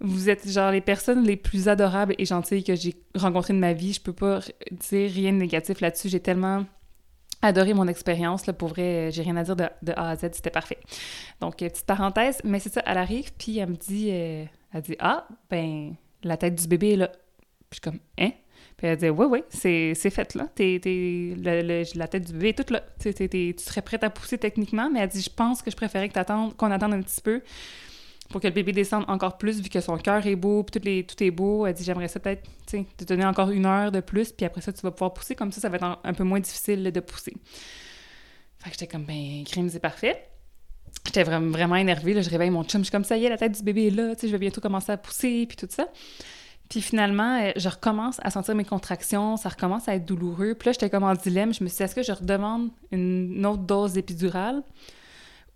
vous 0.00 0.30
êtes 0.30 0.48
genre 0.48 0.70
les 0.70 0.80
personnes 0.80 1.24
les 1.24 1.36
plus 1.36 1.68
adorables 1.68 2.14
et 2.18 2.24
gentilles 2.24 2.64
que 2.64 2.74
j'ai 2.74 2.94
rencontrées 3.14 3.52
de 3.52 3.58
ma 3.58 3.72
vie. 3.72 3.92
Je 3.92 4.00
peux 4.00 4.12
pas 4.12 4.40
dire 4.70 5.10
rien 5.10 5.32
de 5.32 5.38
négatif 5.38 5.80
là-dessus. 5.80 6.08
J'ai 6.08 6.20
tellement 6.20 6.64
adoré 7.42 7.74
mon 7.74 7.86
expérience. 7.86 8.46
Là, 8.46 8.52
pour 8.52 8.68
vrai, 8.68 9.10
j'ai 9.12 9.22
rien 9.22 9.36
à 9.36 9.44
dire 9.44 9.56
de, 9.56 9.64
A 9.96 10.10
à 10.10 10.16
Z. 10.16 10.30
C'était 10.32 10.50
parfait. 10.50 10.78
Donc, 11.40 11.62
euh, 11.62 11.68
petite 11.68 11.86
parenthèse. 11.86 12.38
Mais 12.44 12.60
c'est 12.60 12.72
ça, 12.72 12.82
elle 12.86 12.98
arrive, 12.98 13.32
puis 13.38 13.58
elle 13.58 13.70
me 13.70 13.76
dit, 13.76 14.08
euh, 14.10 14.44
elle 14.72 14.82
dit, 14.82 14.96
ah, 14.98 15.26
ben, 15.50 15.94
la 16.22 16.36
tête 16.36 16.54
du 16.54 16.66
bébé 16.66 16.92
est 16.92 16.96
là. 16.96 17.08
Puis 17.08 17.18
je 17.72 17.74
suis 17.76 17.80
comme, 17.82 18.00
hein? 18.18 18.32
Puis 18.76 18.86
elle 18.86 18.96
dit, 18.96 19.10
oui, 19.10 19.26
oui, 19.28 19.42
c'est 19.50 19.94
fait 19.94 20.34
là. 20.34 20.48
la 20.56 22.08
tête 22.08 22.26
du 22.26 22.32
bébé 22.32 22.48
est 22.48 22.56
toute 22.58 22.70
là. 22.70 22.82
tu 22.98 23.54
serais 23.58 23.82
prête 23.82 24.02
à 24.02 24.08
pousser 24.08 24.38
techniquement, 24.38 24.88
mais 24.90 25.00
elle 25.00 25.08
dit, 25.08 25.20
je 25.20 25.30
pense 25.30 25.60
que 25.60 25.70
je 25.70 25.76
préférais 25.76 26.08
qu'on 26.08 26.70
attende 26.70 26.94
un 26.94 27.02
petit 27.02 27.20
peu 27.20 27.42
pour 28.30 28.40
que 28.40 28.46
le 28.46 28.54
bébé 28.54 28.72
descende 28.72 29.04
encore 29.08 29.36
plus, 29.38 29.60
vu 29.60 29.68
que 29.68 29.80
son 29.80 29.98
cœur 29.98 30.24
est 30.24 30.36
beau, 30.36 30.62
puis 30.62 30.80
tout, 30.80 30.86
les, 30.86 31.04
tout 31.04 31.20
est 31.22 31.32
beau. 31.32 31.66
Elle 31.66 31.74
dit 31.74 31.82
J'aimerais 31.82 32.08
ça 32.08 32.20
peut-être 32.20 32.48
te 32.66 33.04
donner 33.04 33.26
encore 33.26 33.50
une 33.50 33.66
heure 33.66 33.90
de 33.90 34.00
plus, 34.00 34.32
puis 34.32 34.46
après 34.46 34.60
ça, 34.60 34.72
tu 34.72 34.80
vas 34.82 34.92
pouvoir 34.92 35.12
pousser. 35.12 35.34
Comme 35.34 35.50
ça, 35.50 35.60
ça 35.60 35.68
va 35.68 35.76
être 35.76 35.98
un, 36.02 36.14
peu 36.14 36.24
moins 36.24 36.40
difficile 36.40 36.84
de 36.84 37.00
pousser. 37.00 37.34
Fait 38.58 38.70
j'étais 38.70 38.86
comme 38.86 39.04
Ben, 39.04 39.42
crime, 39.44 39.68
c'est 39.68 39.80
parfait. 39.80 40.28
J'étais 41.04 41.24
vraiment, 41.24 41.50
vraiment 41.50 41.76
énervée. 41.76 42.14
Là, 42.14 42.22
je 42.22 42.30
réveille 42.30 42.50
mon 42.50 42.62
chum. 42.62 42.80
Je 42.80 42.84
suis 42.84 42.92
comme 42.92 43.04
ça 43.04 43.16
y 43.16 43.24
est, 43.24 43.28
la 43.28 43.36
tête 43.36 43.52
du 43.52 43.62
bébé 43.62 43.88
est 43.88 43.90
là, 43.90 44.14
je 44.20 44.28
vais 44.28 44.38
bientôt 44.38 44.60
commencer 44.60 44.92
à 44.92 44.96
pousser, 44.96 45.46
puis 45.46 45.56
tout 45.56 45.68
ça. 45.68 45.88
Puis 46.68 46.82
finalement, 46.82 47.42
euh, 47.42 47.50
je 47.56 47.68
recommence 47.68 48.20
à 48.22 48.30
sentir 48.30 48.54
mes 48.54 48.64
contractions, 48.64 49.36
ça 49.36 49.48
recommence 49.48 49.88
à 49.88 49.96
être 49.96 50.04
douloureux. 50.04 50.54
Puis 50.54 50.66
là, 50.66 50.72
j'étais 50.72 50.88
comme 50.88 51.02
en 51.02 51.14
dilemme. 51.14 51.52
Je 51.52 51.64
me 51.64 51.68
suis 51.68 51.78
dit, 51.78 51.82
est-ce 51.82 51.96
que 51.96 52.04
je 52.04 52.12
redemande 52.12 52.70
une 52.92 53.44
autre 53.44 53.62
dose 53.62 53.94
d'épidurale 53.94 54.62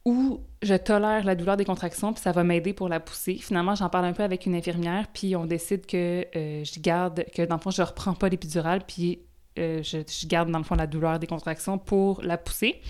ou 0.05 0.41
je 0.63 0.75
tolère 0.75 1.25
la 1.25 1.35
douleur 1.35 1.57
des 1.57 1.65
contractions, 1.65 2.13
puis 2.13 2.23
ça 2.23 2.33
va 2.33 2.45
m'aider 2.45 2.73
pour 2.73 2.89
la 2.89 3.01
pousser. 3.01 3.37
Finalement, 3.37 3.75
j'en 3.75 3.89
parle 3.89 4.05
un 4.07 4.13
peu 4.13 4.23
avec 4.23 4.47
une 4.47 4.55
infirmière, 4.55 5.07
puis 5.13 5.35
on 5.37 5.47
décide 5.47 5.87
que 5.87 6.27
euh, 6.37 6.65
je 6.65 6.81
garde, 6.81 7.25
que 7.35 7.43
dans 7.43 7.57
le 7.57 7.61
fond, 7.61 7.71
je 7.71 7.83
reprends 7.83 8.15
pas 8.15 8.29
l'épidurale, 8.29 8.83
puis 8.87 9.21
euh, 9.59 9.83
je, 9.83 10.27
garde 10.27 10.51
dans 10.51 10.59
le 10.59 10.65
fond 10.65 10.75
la 10.75 10.87
douleur 10.87 11.19
des 11.19 11.27
contractions 11.27 11.79
pour 11.79 12.23
la 12.23 12.37
pousser. 12.37 12.81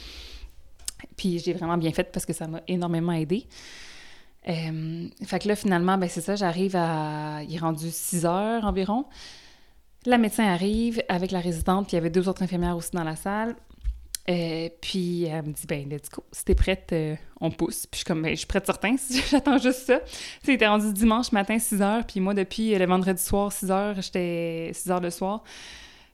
Puis 1.16 1.38
j'ai 1.38 1.52
vraiment 1.52 1.76
bien 1.76 1.92
fait 1.92 2.10
parce 2.10 2.26
que 2.26 2.32
ça 2.32 2.48
m'a 2.48 2.62
énormément 2.66 3.12
aidé. 3.12 3.46
Euh, 4.48 5.08
fait 5.24 5.38
que 5.38 5.48
là, 5.48 5.56
finalement, 5.56 5.98
ben 5.98 6.08
c'est 6.08 6.20
ça, 6.20 6.36
j'arrive 6.36 6.74
à... 6.76 7.42
Il 7.48 7.54
est 7.54 7.58
rendu 7.58 7.90
6 7.90 8.26
heures 8.26 8.64
environ. 8.64 9.06
La 10.06 10.18
médecin 10.18 10.44
arrive 10.44 11.02
avec 11.08 11.30
la 11.30 11.40
résidente, 11.40 11.86
puis 11.86 11.92
il 11.92 11.96
y 11.96 11.98
avait 11.98 12.10
deux 12.10 12.28
autres 12.28 12.42
infirmières 12.42 12.76
aussi 12.76 12.90
dans 12.92 13.04
la 13.04 13.16
salle. 13.16 13.56
Euh, 14.28 14.70
puis 14.80 15.24
elle 15.24 15.42
me 15.44 15.52
dit, 15.52 15.66
ben, 15.66 15.88
let's 15.88 16.08
go. 16.08 16.24
Si 16.32 16.44
t'es 16.44 16.54
prête, 16.54 16.90
euh, 16.92 17.14
on 17.40 17.50
pousse. 17.50 17.86
Puis 17.86 17.92
je 17.92 17.96
suis 17.98 18.04
comme, 18.06 18.22
ben, 18.22 18.30
je 18.30 18.36
suis 18.36 18.46
prête 18.46 18.64
certain, 18.64 18.96
j'attends 19.30 19.58
juste 19.58 19.86
ça. 19.86 20.00
Tu 20.42 20.56
sais, 20.56 20.66
rendu 20.66 20.92
dimanche 20.92 21.32
matin, 21.32 21.58
6 21.58 21.76
h, 21.76 22.04
puis 22.06 22.20
moi, 22.20 22.32
depuis 22.32 22.74
le 22.74 22.86
vendredi 22.86 23.22
soir, 23.22 23.52
6 23.52 23.66
h, 23.66 24.02
j'étais 24.02 24.70
6 24.72 24.88
h 24.88 25.02
le 25.02 25.10
soir. 25.10 25.44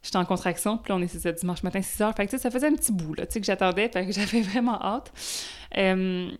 J'étais 0.03 0.17
en 0.17 0.25
contraction, 0.25 0.79
puis 0.79 0.93
là, 0.93 0.97
on 0.97 1.03
est 1.03 1.39
dimanche 1.39 1.63
matin, 1.63 1.83
6 1.83 2.01
h. 2.01 2.17
Fait 2.17 2.27
que, 2.27 2.37
ça 2.37 2.51
faisait 2.51 2.67
un 2.67 2.75
petit 2.75 2.93
bout, 2.93 3.15
là, 3.15 3.27
tu 3.27 3.35
sais, 3.35 3.41
que 3.41 3.47
j'attendais, 3.47 3.89
fait 3.89 4.07
que 4.07 4.13
j'avais 4.13 4.41
vraiment 4.41 4.83
hâte. 4.83 5.13
Euh, 5.77 6.31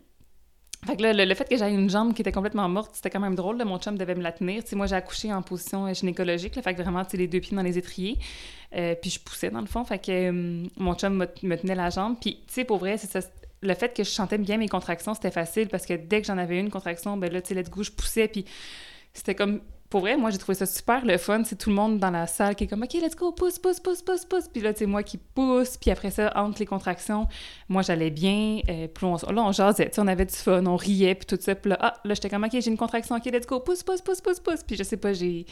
fait 0.87 1.01
là, 1.01 1.13
le, 1.13 1.35
fait 1.35 1.49
que 1.49 1.57
j'aille 1.57 1.75
une 1.75 1.91
jambe 1.91 2.15
qui 2.15 2.23
était 2.23 2.33
complètement 2.33 2.69
morte, 2.69 2.93
c'était 2.95 3.11
quand 3.11 3.21
même 3.21 3.35
drôle. 3.35 3.63
Mon 3.65 3.79
chum 3.79 3.99
devait 3.99 4.15
me 4.15 4.23
la 4.23 4.33
tenir. 4.33 4.63
sais, 4.65 4.77
moi, 4.77 4.87
j'ai 4.87 4.97
accouché 4.97 5.33
en 5.33 5.43
position 5.43 5.93
gynécologique. 5.93 6.57
Là, 6.57 6.63
fait 6.63 6.75
que 6.75 6.83
vraiment, 6.83 7.03
les 7.13 7.27
deux 7.27 7.41
pieds 7.41 7.57
dans 7.57 7.63
les 7.63 7.77
étriers. 7.77 8.19
Euh, 8.75 8.95
puis 8.95 9.11
je 9.11 9.21
poussais, 9.21 9.51
dans 9.51 9.61
le 9.61 9.67
fond. 9.67 9.85
Fait 9.85 9.99
que 9.99 10.11
euh, 10.11 10.67
mon 10.77 10.95
chum 10.95 11.27
me, 11.43 11.57
tenait 11.57 11.75
la 11.75 11.91
jambe. 11.91 12.17
Puis, 12.21 12.37
tu 12.47 12.55
sais, 12.55 12.65
pour 12.65 12.79
vrai, 12.79 12.97
c'est 12.97 13.11
ça. 13.11 13.27
le 13.61 13.75
fait 13.75 13.95
que 13.95 14.05
je 14.05 14.11
chantais 14.11 14.39
bien 14.39 14.57
mes 14.57 14.69
contractions, 14.69 15.13
c'était 15.13 15.31
facile 15.31 15.69
parce 15.69 15.85
que 15.85 15.95
dès 15.95 16.23
que 16.23 16.27
j'en 16.27 16.39
avais 16.39 16.59
une 16.59 16.71
contraction, 16.71 17.17
ben 17.17 17.31
là, 17.31 17.43
tu 17.43 17.49
sais, 17.49 17.61
let's 17.61 17.69
go, 17.69 17.83
je 17.83 17.91
poussais, 17.91 18.29
puis 18.29 18.47
c'était 19.13 19.35
comme 19.35 19.61
pour 19.91 20.03
vrai, 20.03 20.17
moi, 20.17 20.31
j'ai 20.31 20.39
trouvé 20.39 20.55
ça 20.55 20.67
super 20.67 21.05
le 21.05 21.19
fun. 21.19 21.43
C'est 21.45 21.59
tout 21.59 21.69
le 21.69 21.75
monde 21.75 21.99
dans 21.99 22.13
la 22.13 22.29
salle 22.29 22.55
qui 22.55 22.65
est 22.65 22.67
comme 22.69 22.85
OK, 22.85 22.93
let's 22.95 23.17
go, 23.17 23.33
pousse, 23.33 23.59
pousse, 23.59 23.81
pousse, 23.81 24.03
pousse, 24.03 24.25
pousse. 24.25 24.47
Puis 24.47 24.63
là, 24.63 24.73
sais, 24.73 24.87
moi 24.87 25.03
qui 25.03 25.19
pousse. 25.19 25.77
Puis 25.77 25.91
après 25.91 26.13
ça, 26.13 26.33
entre 26.37 26.61
les 26.61 26.67
contractions, 26.67 27.27
moi, 27.69 27.83
j'allais 27.83 28.11
bien. 28.11 28.61
Euh, 28.69 28.87
puis 28.87 29.05
on, 29.05 29.17
là, 29.17 29.43
on 29.43 29.51
jasait, 29.51 29.91
on 29.99 30.07
avait 30.07 30.27
du 30.27 30.35
fun, 30.37 30.65
on 30.65 30.77
riait, 30.77 31.17
puis 31.17 31.27
tout 31.27 31.43
ça. 31.43 31.57
Puis 31.57 31.71
là, 31.71 31.79
ah, 31.81 31.95
là, 32.05 32.15
j'étais 32.15 32.31
comme 32.31 32.45
OK, 32.45 32.53
j'ai 32.53 32.71
une 32.71 32.77
contraction, 32.77 33.17
OK, 33.17 33.25
let's 33.27 33.49
go, 33.49 33.59
pousse, 33.59 33.83
pousse, 33.83 34.01
pousse, 34.01 34.21
pousse, 34.21 34.39
pousse. 34.39 34.63
Puis 34.63 34.77
je 34.77 34.85
sais 34.85 34.97
pas, 34.97 35.13
j'ai. 35.13 35.45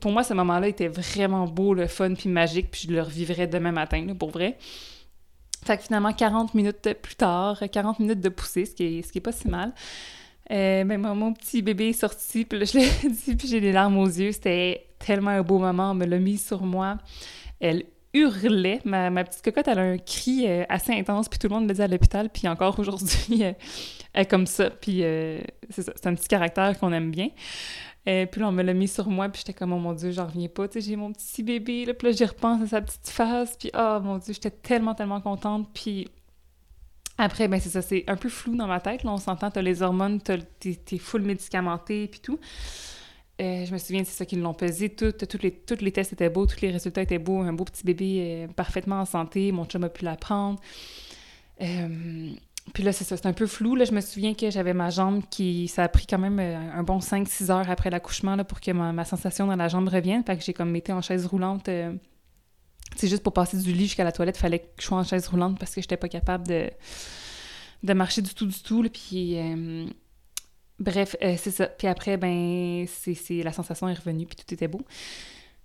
Pour 0.00 0.10
moi, 0.10 0.24
ce 0.24 0.34
moment-là 0.34 0.66
était 0.66 0.88
vraiment 0.88 1.46
beau, 1.46 1.72
le 1.72 1.86
fun, 1.86 2.14
puis 2.14 2.28
magique. 2.28 2.68
Puis 2.72 2.86
je 2.88 2.92
le 2.92 3.00
revivrais 3.00 3.46
demain 3.46 3.70
matin, 3.72 4.04
là, 4.04 4.14
pour 4.16 4.30
vrai. 4.30 4.58
Fait 5.64 5.76
que 5.76 5.84
finalement, 5.84 6.12
40 6.12 6.54
minutes 6.54 6.94
plus 7.00 7.14
tard, 7.14 7.62
40 7.70 8.00
minutes 8.00 8.20
de 8.20 8.28
pousser, 8.28 8.66
ce 8.66 8.74
qui 8.74 8.98
est, 8.98 9.02
ce 9.02 9.12
qui 9.12 9.18
est 9.18 9.22
pas 9.22 9.30
si 9.30 9.46
mal. 9.46 9.72
Euh, 10.50 10.84
ben, 10.84 10.98
mon, 10.98 11.32
petit 11.32 11.62
bébé 11.62 11.90
est 11.90 11.92
sorti, 11.92 12.44
puis 12.44 12.58
là, 12.58 12.64
je 12.64 12.78
l'ai 12.78 13.08
dit, 13.08 13.36
puis 13.36 13.48
j'ai 13.48 13.60
des 13.60 13.72
larmes 13.72 13.98
aux 13.98 14.06
yeux. 14.06 14.32
C'était 14.32 14.86
tellement 14.98 15.30
un 15.30 15.42
beau 15.42 15.58
moment. 15.58 15.92
On 15.92 15.94
me 15.94 16.06
l'a 16.06 16.18
mis 16.18 16.38
sur 16.38 16.62
moi. 16.62 16.98
Elle 17.60 17.84
hurlait. 18.12 18.80
Ma, 18.84 19.24
petite 19.24 19.42
cocotte, 19.42 19.68
elle 19.68 19.78
a 19.78 19.82
un 19.82 19.98
cri 19.98 20.46
euh, 20.46 20.64
assez 20.68 20.92
intense, 20.92 21.28
puis 21.28 21.38
tout 21.38 21.48
le 21.48 21.54
monde 21.54 21.66
me 21.66 21.72
dit 21.72 21.82
à 21.82 21.88
l'hôpital, 21.88 22.28
puis 22.28 22.48
encore 22.48 22.78
aujourd'hui, 22.78 23.42
elle 23.42 23.56
est 24.14 24.26
comme 24.26 24.46
ça. 24.46 24.70
Puis 24.70 25.04
euh, 25.04 25.40
c'est 25.70 25.82
ça, 25.82 25.92
c'est 25.94 26.06
un 26.06 26.14
petit 26.14 26.28
caractère 26.28 26.78
qu'on 26.78 26.92
aime 26.92 27.10
bien. 27.10 27.28
puis 28.04 28.40
là, 28.40 28.48
on 28.48 28.52
me 28.52 28.62
l'a 28.62 28.74
mis 28.74 28.88
sur 28.88 29.08
moi, 29.08 29.28
puis 29.28 29.42
j'étais 29.46 29.54
comme, 29.54 29.72
oh 29.72 29.78
mon 29.78 29.94
Dieu, 29.94 30.10
j'en 30.10 30.26
reviens 30.26 30.48
pas, 30.48 30.68
tu 30.68 30.80
sais, 30.80 30.90
j'ai 30.90 30.96
mon 30.96 31.12
petit 31.12 31.42
bébé, 31.42 31.86
là, 31.86 31.94
puis 31.94 32.08
là, 32.08 32.12
j'y 32.12 32.24
repense 32.24 32.62
à 32.64 32.66
sa 32.66 32.80
petite 32.82 33.08
face, 33.08 33.56
puis 33.56 33.70
oh 33.74 33.98
mon 34.02 34.18
Dieu, 34.18 34.34
j'étais 34.34 34.50
tellement, 34.50 34.94
tellement 34.94 35.20
contente, 35.22 35.68
puis 35.72 36.08
après, 37.18 37.46
ben 37.48 37.60
c'est 37.60 37.68
ça, 37.68 37.82
c'est 37.82 38.04
un 38.08 38.16
peu 38.16 38.28
flou 38.28 38.56
dans 38.56 38.66
ma 38.66 38.80
tête. 38.80 39.02
On 39.04 39.16
s'entend, 39.16 39.50
t'as 39.50 39.62
les 39.62 39.82
hormones, 39.82 40.20
t'es, 40.20 40.74
t'es 40.74 40.98
full 40.98 41.22
médicamenté, 41.22 42.08
puis 42.08 42.20
tout. 42.20 42.38
Euh, 43.40 43.64
je 43.64 43.72
me 43.72 43.78
souviens, 43.78 44.04
c'est 44.04 44.16
ça 44.16 44.26
qu'ils 44.26 44.40
l'ont 44.40 44.54
pesé. 44.54 44.88
Tout, 44.90 45.12
les, 45.42 45.50
tous 45.50 45.80
les 45.80 45.92
tests 45.92 46.12
étaient 46.12 46.28
beaux, 46.28 46.46
tous 46.46 46.60
les 46.60 46.70
résultats 46.70 47.02
étaient 47.02 47.18
beaux. 47.18 47.40
Un 47.40 47.52
beau 47.52 47.64
petit 47.64 47.84
bébé 47.84 48.46
euh, 48.48 48.52
parfaitement 48.52 49.00
en 49.00 49.04
santé. 49.04 49.52
Mon 49.52 49.64
chum 49.64 49.84
a 49.84 49.88
pu 49.88 50.04
l'apprendre. 50.04 50.60
Euh, 51.60 52.30
puis 52.72 52.82
là, 52.82 52.92
c'est 52.92 53.04
ça, 53.04 53.16
c'est 53.16 53.26
un 53.26 53.32
peu 53.32 53.46
flou. 53.46 53.74
Là, 53.74 53.84
je 53.84 53.92
me 53.92 54.00
souviens 54.00 54.34
que 54.34 54.50
j'avais 54.50 54.74
ma 54.74 54.90
jambe 54.90 55.22
qui... 55.30 55.66
Ça 55.68 55.82
a 55.82 55.88
pris 55.88 56.06
quand 56.06 56.18
même 56.18 56.38
un 56.38 56.82
bon 56.82 56.98
5-6 56.98 57.50
heures 57.50 57.70
après 57.70 57.90
l'accouchement 57.90 58.36
pour 58.44 58.60
que 58.60 58.70
ma, 58.70 58.92
ma, 58.92 59.04
sensation 59.04 59.46
dans 59.46 59.56
la 59.56 59.68
jambe 59.68 59.88
revienne. 59.88 60.22
Fait 60.24 60.36
que 60.36 60.44
j'ai 60.44 60.52
comme 60.52 60.74
été 60.76 60.92
en 60.92 61.02
chaise 61.02 61.26
roulante 61.26 61.68
c'est 62.96 63.08
juste 63.08 63.22
pour 63.22 63.32
passer 63.32 63.56
du 63.56 63.72
lit 63.72 63.84
jusqu'à 63.84 64.04
la 64.04 64.12
toilette, 64.12 64.36
il 64.36 64.40
fallait 64.40 64.60
que 64.60 64.66
je 64.78 64.84
sois 64.84 64.98
en 64.98 65.04
chaise 65.04 65.26
roulante 65.28 65.58
parce 65.58 65.74
que 65.74 65.80
j'étais 65.80 65.96
pas 65.96 66.08
capable 66.08 66.46
de, 66.46 66.70
de 67.82 67.92
marcher 67.92 68.22
du 68.22 68.34
tout, 68.34 68.46
du 68.46 68.60
tout. 68.60 68.86
puis, 68.92 69.38
euh, 69.38 69.86
bref, 70.78 71.16
euh, 71.22 71.34
c'est 71.38 71.50
ça. 71.50 71.66
Puis 71.66 71.86
après, 71.86 72.16
ben, 72.16 72.86
c'est, 72.86 73.42
la 73.42 73.52
sensation 73.52 73.88
est 73.88 73.94
revenue, 73.94 74.26
puis 74.26 74.36
tout 74.36 74.54
était 74.54 74.68
beau. 74.68 74.82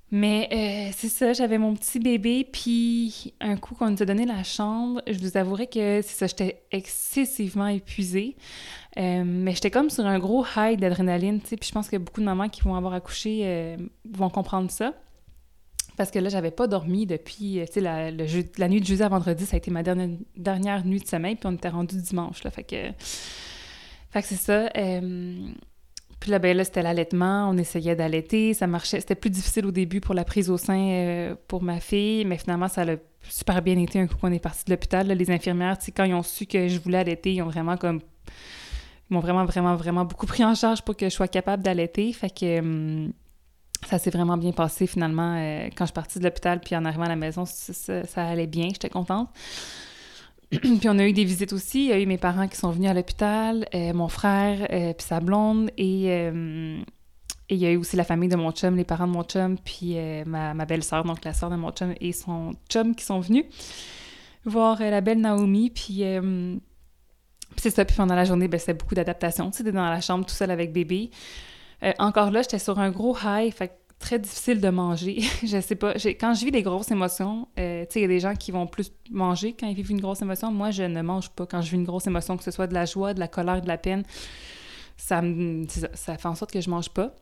Mais 0.09 0.47
euh, 0.53 0.93
c'est 0.95 1.09
ça, 1.09 1.33
j'avais 1.33 1.57
mon 1.57 1.75
petit 1.75 1.99
bébé, 1.99 2.47
puis 2.49 3.33
un 3.41 3.57
coup 3.57 3.75
qu'on 3.75 3.89
nous 3.89 4.01
a 4.01 4.05
donné 4.05 4.25
la 4.25 4.41
chambre, 4.41 5.01
je 5.05 5.19
vous 5.19 5.35
avouerai 5.35 5.67
que 5.67 6.01
c'est 6.01 6.15
ça, 6.17 6.27
j'étais 6.27 6.63
excessivement 6.71 7.67
épuisée. 7.67 8.37
mais 8.95 9.53
j'étais 9.53 9.69
comme 9.69 9.89
sur 9.89 10.05
un 10.05 10.17
gros 10.17 10.45
high 10.55 10.79
d'adrénaline, 10.79 11.41
tu 11.41 11.47
sais, 11.47 11.57
puis 11.57 11.67
je 11.67 11.73
pense 11.73 11.89
que 11.89 11.97
beaucoup 11.97 12.21
de 12.21 12.25
mamans 12.25 12.47
qui 12.47 12.61
vont 12.61 12.75
avoir 12.75 12.93
accouché 12.93 13.75
vont 14.09 14.29
comprendre 14.29 14.71
ça. 14.71 14.93
Parce 15.97 16.11
que 16.11 16.19
là, 16.19 16.29
j'avais 16.29 16.51
pas 16.51 16.67
dormi 16.67 17.07
depuis, 17.07 17.59
euh, 17.59 17.65
tu 17.65 17.73
sais, 17.73 17.81
la, 17.81 18.11
la, 18.11 18.67
nuit 18.69 18.81
de 18.81 18.85
jeudi 18.85 19.01
à 19.01 19.09
vendredi, 19.09 19.47
ça 19.47 19.55
a 19.55 19.57
été 19.57 19.71
ma 19.71 19.81
dernière, 19.81 20.09
dernière 20.35 20.85
nuit 20.85 20.99
de 20.99 21.07
sommeil, 21.07 21.35
puis 21.35 21.47
on 21.47 21.53
était 21.53 21.69
rendu 21.69 21.99
dimanche, 21.99 22.43
là, 22.43 22.51
fait 22.51 22.63
que... 22.63 22.91
Fait 24.11 24.21
que 24.21 24.27
c'est 24.27 24.35
ça. 24.35 24.69
Euh, 24.77 25.49
puis 26.19 26.31
là, 26.31 26.39
ben 26.39 26.55
là, 26.55 26.63
c'était 26.63 26.83
l'allaitement, 26.83 27.49
on 27.49 27.57
essayait 27.57 27.95
d'allaiter, 27.95 28.53
ça 28.53 28.67
marchait. 28.67 28.99
C'était 28.99 29.15
plus 29.15 29.29
difficile 29.29 29.65
au 29.65 29.71
début 29.71 29.99
pour 29.99 30.15
la 30.15 30.23
prise 30.23 30.49
au 30.49 30.57
sein 30.57 30.79
euh, 30.79 31.35
pour 31.47 31.61
ma 31.61 31.79
fille, 31.79 32.25
mais 32.25 32.37
finalement, 32.37 32.67
ça 32.67 32.83
a 32.83 32.95
super 33.27 33.61
bien 33.61 33.77
été 33.77 33.99
un 33.99 34.07
coup 34.07 34.15
qu'on 34.15 34.31
est 34.31 34.39
parti 34.39 34.63
de 34.65 34.71
l'hôpital. 34.71 35.07
Les 35.07 35.31
infirmières, 35.31 35.77
quand 35.95 36.05
ils 36.05 36.13
ont 36.13 36.23
su 36.23 36.45
que 36.45 36.67
je 36.67 36.79
voulais 36.79 36.99
allaiter, 36.99 37.33
ils 37.33 37.41
ont 37.41 37.47
vraiment 37.47 37.75
comme... 37.75 38.01
Ils 39.09 39.13
m'ont 39.13 39.19
vraiment, 39.19 39.45
vraiment, 39.45 39.75
vraiment 39.75 40.05
beaucoup 40.05 40.25
pris 40.25 40.43
en 40.45 40.53
charge 40.53 40.81
pour 40.83 40.95
que 40.95 41.09
je 41.09 41.13
sois 41.13 41.27
capable 41.27 41.63
d'allaiter. 41.63 42.13
Fait 42.13 42.29
que... 42.29 42.59
Hum, 42.59 43.13
ça 43.85 43.99
s'est 43.99 44.09
vraiment 44.09 44.37
bien 44.37 44.51
passé 44.51 44.87
finalement. 44.87 45.35
Euh, 45.37 45.67
quand 45.75 45.85
je 45.85 45.89
suis 45.89 45.93
partie 45.93 46.19
de 46.19 46.23
l'hôpital, 46.23 46.59
puis 46.59 46.75
en 46.75 46.85
arrivant 46.85 47.03
à 47.03 47.09
la 47.09 47.15
maison, 47.15 47.45
ça, 47.45 48.03
allait 48.15 48.47
bien, 48.47 48.69
j'étais 48.69 48.89
contente. 48.89 49.29
puis 50.49 50.87
on 50.87 50.97
a 50.97 51.05
eu 51.05 51.13
des 51.13 51.25
visites 51.25 51.53
aussi. 51.53 51.85
Il 51.85 51.87
y 51.87 51.91
a 51.93 51.99
eu 51.99 52.05
mes 52.05 52.17
parents 52.17 52.47
qui 52.47 52.57
sont 52.57 52.71
venus 52.71 52.89
à 52.89 52.93
l'hôpital, 52.93 53.67
euh, 53.73 53.93
mon 53.93 54.07
frère, 54.07 54.67
euh, 54.71 54.93
puis 54.93 55.05
sa 55.05 55.19
blonde, 55.19 55.71
et, 55.77 56.31
il 57.49 57.57
y 57.59 57.65
a 57.65 57.71
eu 57.71 57.77
aussi 57.77 57.95
la 57.95 58.03
famille 58.03 58.27
de 58.27 58.35
mon 58.35 58.51
chum, 58.51 58.75
les 58.75 58.83
parents 58.83 59.07
de 59.07 59.13
mon 59.13 59.23
chum, 59.23 59.57
puis 59.57 59.95
ma, 60.25 60.53
belle-sœur, 60.65 61.05
donc 61.05 61.23
la 61.23 61.33
sœur 61.33 61.49
de 61.49 61.55
mon 61.55 61.71
chum, 61.71 61.93
et 62.01 62.11
son 62.11 62.55
chum 62.69 62.93
qui 62.93 63.05
sont 63.05 63.21
venus 63.21 63.45
voir 64.43 64.81
la 64.81 64.99
belle 64.99 65.21
Naomi, 65.21 65.69
puis... 65.69 66.03
c'est 67.55 67.69
ça, 67.69 67.85
puis 67.85 67.95
pendant 67.95 68.15
la 68.15 68.25
journée, 68.25 68.49
ben, 68.49 68.59
beaucoup 68.77 68.95
d'adaptation. 68.95 69.49
Tu 69.49 69.63
sais, 69.63 69.71
dans 69.71 69.89
la 69.89 70.01
chambre 70.01 70.25
tout 70.25 70.35
seul 70.35 70.51
avec 70.51 70.73
bébé. 70.73 71.09
Euh, 71.83 71.93
encore 71.99 72.31
là, 72.31 72.41
j'étais 72.41 72.59
sur 72.59 72.79
un 72.79 72.89
gros 72.89 73.15
high, 73.23 73.53
fait 73.53 73.79
très 73.99 74.19
difficile 74.19 74.61
de 74.61 74.69
manger. 74.69 75.21
je 75.43 75.59
sais 75.59 75.75
pas. 75.75 75.93
Quand 75.93 76.33
je 76.33 76.45
vis 76.45 76.51
des 76.51 76.63
grosses 76.63 76.91
émotions, 76.91 77.47
euh, 77.59 77.85
tu 77.85 77.93
sais, 77.93 77.99
il 77.99 78.01
y 78.03 78.05
a 78.05 78.09
des 78.09 78.19
gens 78.19 78.35
qui 78.35 78.51
vont 78.51 78.67
plus 78.67 78.91
manger 79.11 79.55
quand 79.59 79.67
ils 79.67 79.75
vivent 79.75 79.91
une 79.91 80.01
grosse 80.01 80.21
émotion. 80.21 80.51
Moi, 80.51 80.71
je 80.71 80.83
ne 80.83 81.01
mange 81.01 81.29
pas 81.29 81.45
quand 81.45 81.61
je 81.61 81.71
vis 81.71 81.77
une 81.77 81.85
grosse 81.85 82.07
émotion, 82.07 82.37
que 82.37 82.43
ce 82.43 82.51
soit 82.51 82.67
de 82.67 82.73
la 82.73 82.85
joie, 82.85 83.13
de 83.13 83.19
la 83.19 83.27
colère, 83.27 83.61
de 83.61 83.67
la 83.67 83.77
peine. 83.77 84.03
Ça, 84.97 85.21
fait 85.21 86.25
en 86.25 86.35
sorte 86.35 86.51
que 86.51 86.61
je 86.61 86.69
mange 86.69 86.89
pas. 86.89 87.13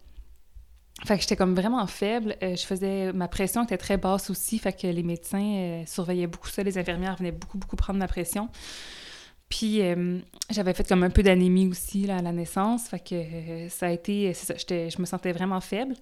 Fait 1.06 1.18
que 1.18 1.22
j'étais 1.22 1.36
comme 1.36 1.56
vraiment 1.56 1.86
faible. 1.88 2.38
Euh, 2.42 2.56
je 2.56 2.66
faisais... 2.66 3.12
Ma 3.12 3.28
pression 3.28 3.64
était 3.64 3.78
très 3.78 3.98
basse 3.98 4.30
aussi, 4.30 4.60
fait 4.60 4.72
que 4.72 4.88
les 4.88 5.04
médecins 5.04 5.84
surveillaient 5.86 6.28
beaucoup 6.28 6.48
ça. 6.48 6.64
Les 6.64 6.78
infirmières 6.78 7.18
venaient 7.18 7.34
beaucoup, 7.34 7.58
beaucoup 7.58 7.76
prendre 7.76 8.00
ma 8.00 8.08
pression. 8.08 8.50
Puis 9.50 9.82
euh, 9.82 10.20
j'avais 10.50 10.74
fait 10.74 10.88
comme 10.88 11.04
un 11.04 11.10
peu 11.10 11.24
d'anémie 11.24 11.68
aussi 11.68 12.06
là, 12.06 12.18
à 12.18 12.22
la 12.22 12.32
naissance, 12.32 12.90
euh, 13.12 13.70
ça 13.70 13.88
a 13.88 13.92
été, 13.92 14.34
ça, 14.34 14.56
je 14.58 15.00
me 15.00 15.06
sentais 15.06 15.32
vraiment 15.32 15.62
faible. 15.62 15.96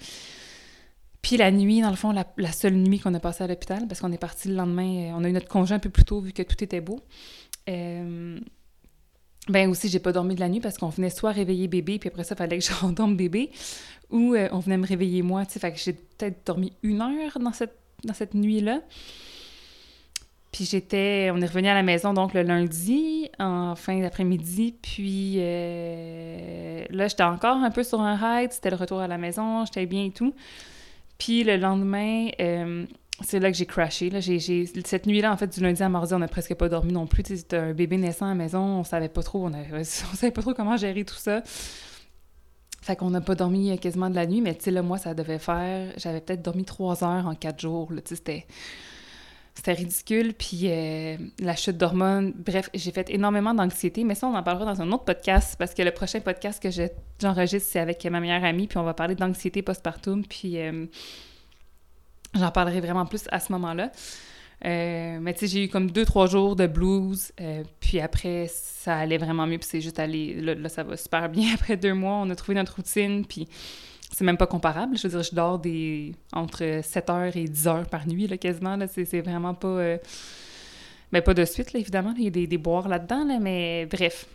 Puis 1.21 1.37
la 1.37 1.51
nuit, 1.51 1.81
dans 1.81 1.89
le 1.89 1.95
fond, 1.95 2.11
la, 2.11 2.51
seule 2.51 2.73
nuit 2.73 2.99
qu'on 2.99 3.13
a 3.13 3.19
passée 3.19 3.43
à 3.43 3.47
l'hôpital, 3.47 3.87
parce 3.87 4.01
qu'on 4.01 4.11
est 4.11 4.17
parti 4.17 4.49
le 4.49 4.55
lendemain, 4.55 5.11
euh, 5.11 5.15
on 5.15 5.23
a 5.23 5.29
eu 5.29 5.31
notre 5.31 5.47
congé 5.47 5.73
un 5.73 5.79
peu 5.79 5.89
plus 5.89 6.03
tôt 6.03 6.19
vu 6.19 6.33
que 6.33 6.43
tout 6.43 6.61
était 6.63 6.81
beau. 6.81 6.99
ben 7.67 8.39
aussi, 9.69 9.89
j'ai 9.89 9.99
pas 9.99 10.13
dormi 10.13 10.35
de 10.35 10.39
la 10.39 10.49
nuit 10.49 10.61
parce 10.61 10.77
qu'on 10.77 10.89
venait 10.89 11.09
soit 11.09 11.31
réveiller 11.31 11.67
bébé, 11.67 11.99
puis 11.99 12.09
après 12.09 12.23
ça, 12.23 12.35
il 12.35 12.37
fallait 12.37 12.59
que 12.59 12.65
je 12.65 12.73
rendorme 12.73 13.15
bébé, 13.15 13.51
ou 14.09 14.35
on 14.51 14.59
venait 14.59 14.77
me 14.77 14.87
réveiller 14.87 15.21
moi, 15.21 15.45
tu 15.45 15.53
sais, 15.53 15.59
fait 15.59 15.73
que 15.73 15.79
j'ai 15.79 15.93
peut-être 15.93 16.45
dormi 16.45 16.73
une 16.81 17.01
heure 17.01 17.39
dans 17.39 17.53
cette, 17.53 17.77
dans 18.03 18.13
cette 18.13 18.33
nuit-là. 18.33 18.81
Puis 20.53 20.65
j'étais, 20.65 21.31
on 21.33 21.41
est 21.41 21.47
revenu 21.47 21.67
à 21.67 21.73
la 21.73 21.81
maison 21.81 22.13
donc 22.13 22.35
le 22.35 22.43
lundi, 22.43 23.27
en 23.39 23.75
fin 23.75 23.99
d'après-midi. 23.99 24.75
Puis 24.79 25.37
euh, 25.39 26.85
là, 26.91 27.07
j'étais 27.07 27.23
encore 27.23 27.57
un 27.57 27.71
peu 27.71 27.81
sur 27.81 27.99
un 27.99 28.15
ride. 28.15 28.53
C'était 28.53 28.69
le 28.69 28.75
retour 28.75 28.99
à 28.99 29.07
la 29.07 29.17
maison, 29.17 29.65
j'étais 29.65 29.87
bien 29.87 30.05
et 30.05 30.11
tout. 30.11 30.35
Puis 31.17 31.43
le 31.43 31.57
lendemain, 31.57 32.27
euh, 32.39 32.85
c'est 33.21 33.39
là 33.39 33.51
que 33.51 33.57
j'ai 33.57 33.65
crashé. 33.65 34.11
Là. 34.11 34.19
Cette 34.21 35.07
nuit-là, 35.07 35.33
en 35.33 35.37
fait, 35.37 35.47
du 35.47 35.59
lundi 35.59 35.81
à 35.81 35.89
mardi, 35.89 36.13
on 36.13 36.19
n'a 36.19 36.27
presque 36.27 36.53
pas 36.53 36.69
dormi 36.69 36.93
non 36.93 37.07
plus. 37.07 37.23
C'était 37.25 37.57
un 37.57 37.73
bébé 37.73 37.97
naissant 37.97 38.27
à 38.27 38.29
la 38.29 38.35
maison, 38.35 38.59
on 38.59 38.83
savait 38.83 39.09
pas 39.09 39.23
trop, 39.23 39.43
on, 39.43 39.53
avait, 39.53 39.79
on 39.79 40.15
savait 40.15 40.31
pas 40.31 40.43
trop 40.43 40.53
comment 40.53 40.77
gérer 40.77 41.03
tout 41.03 41.15
ça. 41.15 41.41
Fait 42.83 42.95
qu'on 42.95 43.09
n'a 43.09 43.21
pas 43.21 43.33
dormi 43.33 43.75
quasiment 43.79 44.11
de 44.11 44.15
la 44.15 44.27
nuit, 44.27 44.41
mais 44.41 44.53
tu 44.53 44.65
sais, 44.65 44.71
là, 44.71 44.83
moi, 44.83 44.99
ça 44.99 45.15
devait 45.15 45.39
faire... 45.39 45.91
J'avais 45.97 46.21
peut-être 46.21 46.43
dormi 46.43 46.63
trois 46.63 47.03
heures 47.03 47.25
en 47.25 47.33
quatre 47.33 47.59
jours, 47.59 47.89
c'était 48.05 48.45
c'était 49.55 49.73
ridicule. 49.73 50.33
Puis 50.33 50.61
euh, 50.63 51.17
la 51.39 51.55
chute 51.55 51.77
d'hormones, 51.77 52.33
bref, 52.35 52.69
j'ai 52.73 52.91
fait 52.91 53.09
énormément 53.09 53.53
d'anxiété. 53.53 54.03
Mais 54.03 54.15
ça, 54.15 54.27
on 54.27 54.35
en 54.35 54.43
parlera 54.43 54.73
dans 54.73 54.81
un 54.81 54.91
autre 54.91 55.05
podcast 55.05 55.55
parce 55.57 55.73
que 55.73 55.81
le 55.81 55.91
prochain 55.91 56.19
podcast 56.19 56.61
que 56.61 56.69
j'enregistre, 57.21 57.69
c'est 57.71 57.79
avec 57.79 58.03
ma 58.05 58.19
meilleure 58.19 58.43
amie. 58.43 58.67
Puis 58.67 58.77
on 58.77 58.83
va 58.83 58.93
parler 58.93 59.15
d'anxiété 59.15 59.61
postpartum. 59.61 60.25
Puis 60.25 60.57
euh, 60.57 60.85
j'en 62.33 62.51
parlerai 62.51 62.81
vraiment 62.81 63.05
plus 63.05 63.25
à 63.31 63.39
ce 63.39 63.51
moment-là. 63.53 63.91
Euh, 64.65 65.19
mais 65.19 65.33
tu 65.33 65.41
sais, 65.41 65.47
j'ai 65.47 65.65
eu 65.65 65.69
comme 65.69 65.91
deux, 65.91 66.05
trois 66.05 66.25
jours 66.27 66.55
de 66.55 66.67
blues. 66.67 67.31
puis 67.79 67.99
après, 67.99 68.47
ça 68.49 68.97
allait 68.97 69.17
vraiment 69.17 69.45
mieux. 69.45 69.59
Puis 69.59 69.67
c'est 69.69 69.81
juste 69.81 69.99
allé. 69.99 70.33
Là, 70.41 70.55
là, 70.55 70.69
ça 70.69 70.83
va 70.83 70.97
super 70.97 71.29
bien. 71.29 71.49
Après 71.53 71.77
deux 71.77 71.93
mois, 71.93 72.15
on 72.15 72.29
a 72.29 72.35
trouvé 72.35 72.55
notre 72.55 72.77
routine. 72.77 73.25
Puis 73.25 73.47
c'est 74.13 74.23
même 74.23 74.37
pas 74.37 74.47
comparable. 74.47 74.97
Je 74.97 75.07
veux 75.07 75.09
dire, 75.09 75.23
je 75.23 75.35
dors 75.35 75.59
des 75.59 76.13
entre 76.31 76.81
7 76.83 77.09
heures 77.09 77.35
et 77.35 77.45
10 77.45 77.67
heures 77.67 77.87
par 77.87 78.07
nuit, 78.07 78.27
là, 78.27 78.37
quasiment. 78.37 78.75
Là. 78.75 78.87
C'est, 78.87 79.21
vraiment 79.21 79.55
pas... 79.55 79.75
Mais 79.75 79.93
euh, 79.93 79.97
ben, 81.11 81.21
pas 81.21 81.33
de 81.33 81.45
suite, 81.45 81.73
là, 81.73 81.79
évidemment. 81.79 82.13
Il 82.17 82.23
y 82.23 82.27
a 82.27 82.29
des, 82.29 82.45
des 82.47 82.57
boires 82.57 82.87
là-dedans, 82.87 83.25
là, 83.25 83.39
mais 83.39 83.87
bref. 83.87 84.27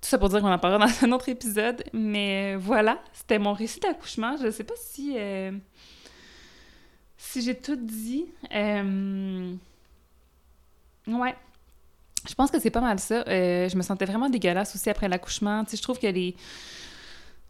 Tout 0.00 0.08
ça 0.08 0.18
pour 0.18 0.30
dire 0.30 0.40
qu'on 0.40 0.50
en 0.50 0.58
parlera 0.58 0.86
dans 0.86 1.04
un 1.06 1.12
autre 1.12 1.28
épisode. 1.28 1.84
Mais 1.92 2.54
euh, 2.54 2.58
voilà, 2.58 2.98
c'était 3.12 3.38
mon 3.38 3.52
récit 3.52 3.80
d'accouchement. 3.80 4.36
Je 4.42 4.50
sais 4.50 4.64
pas 4.64 4.74
si... 4.78 5.14
Euh, 5.16 5.52
si 7.18 7.42
j'ai 7.42 7.54
tout 7.54 7.76
dit. 7.76 8.24
Ouais. 11.06 11.34
je 12.26 12.34
pense 12.34 12.50
que 12.50 12.58
c'est 12.58 12.70
pas 12.70 12.80
mal 12.80 12.98
ça. 12.98 13.24
Euh, 13.26 13.68
je 13.68 13.76
me 13.76 13.82
sentais 13.82 14.06
vraiment 14.06 14.30
dégueulasse 14.30 14.74
aussi 14.74 14.88
après 14.88 15.08
l'accouchement. 15.08 15.64
Tu 15.64 15.72
sais, 15.72 15.76
je 15.76 15.82
trouve 15.82 15.98
que 15.98 16.06
les... 16.06 16.34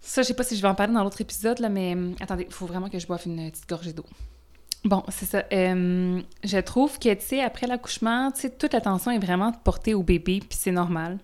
Ça, 0.00 0.22
je 0.22 0.28
sais 0.28 0.34
pas 0.34 0.42
si 0.42 0.56
je 0.56 0.62
vais 0.62 0.68
en 0.68 0.74
parler 0.74 0.94
dans 0.94 1.04
l'autre 1.04 1.20
épisode, 1.20 1.58
là, 1.58 1.68
mais 1.68 1.92
hum, 1.92 2.14
attendez, 2.20 2.46
il 2.48 2.52
faut 2.52 2.66
vraiment 2.66 2.88
que 2.88 2.98
je 2.98 3.06
boive 3.06 3.22
une 3.26 3.50
petite 3.50 3.68
gorgée 3.68 3.92
d'eau. 3.92 4.06
Bon, 4.84 5.02
c'est 5.08 5.26
ça. 5.26 5.44
Euh, 5.52 6.20
je 6.42 6.58
trouve 6.58 6.98
que, 6.98 7.12
tu 7.12 7.20
sais, 7.20 7.42
après 7.42 7.66
l'accouchement, 7.66 8.30
tu 8.30 8.42
sais, 8.42 8.50
toute 8.50 8.72
l'attention 8.72 9.10
est 9.10 9.18
vraiment 9.18 9.52
portée 9.52 9.92
au 9.92 10.02
bébé, 10.02 10.40
puis 10.40 10.58
c'est 10.58 10.70
normal. 10.70 11.18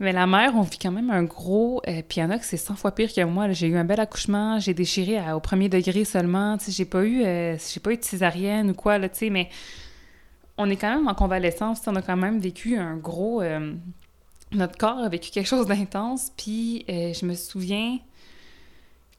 Mais 0.00 0.12
la 0.12 0.26
mère, 0.26 0.54
on 0.56 0.62
vit 0.62 0.78
quand 0.78 0.90
même 0.90 1.10
un 1.10 1.22
gros... 1.22 1.80
Euh, 1.86 2.02
puis 2.08 2.18
il 2.18 2.20
y 2.20 2.24
en 2.24 2.30
a 2.30 2.38
que 2.38 2.44
c'est 2.44 2.56
100 2.56 2.74
fois 2.74 2.92
pire 2.92 3.12
que 3.12 3.22
moi. 3.22 3.52
J'ai 3.52 3.68
eu 3.68 3.76
un 3.76 3.84
bel 3.84 4.00
accouchement, 4.00 4.58
j'ai 4.58 4.74
déchiré 4.74 5.32
au 5.32 5.38
premier 5.38 5.68
degré 5.68 6.04
seulement, 6.04 6.58
tu 6.58 6.64
sais, 6.64 6.72
j'ai 6.72 6.84
pas 6.84 7.04
eu... 7.04 7.22
Euh, 7.24 7.56
j'ai 7.72 7.78
pas 7.78 7.92
eu 7.92 7.96
de 7.96 8.04
césarienne 8.04 8.70
ou 8.70 8.74
quoi, 8.74 8.98
là, 8.98 9.08
tu 9.08 9.18
sais, 9.18 9.30
mais 9.30 9.48
on 10.58 10.68
est 10.68 10.76
quand 10.76 10.96
même 10.96 11.06
en 11.06 11.14
convalescence, 11.14 11.82
on 11.86 11.94
a 11.94 12.02
quand 12.02 12.16
même 12.16 12.40
vécu 12.40 12.76
un 12.76 12.96
gros... 12.96 13.40
notre 14.52 14.76
corps 14.76 14.98
a 14.98 15.08
vécu 15.08 15.30
quelque 15.30 15.48
chose 15.48 15.66
d'intense, 15.66 16.32
puis 16.36 16.84
je 16.88 17.24
me 17.26 17.34
souviens 17.34 17.98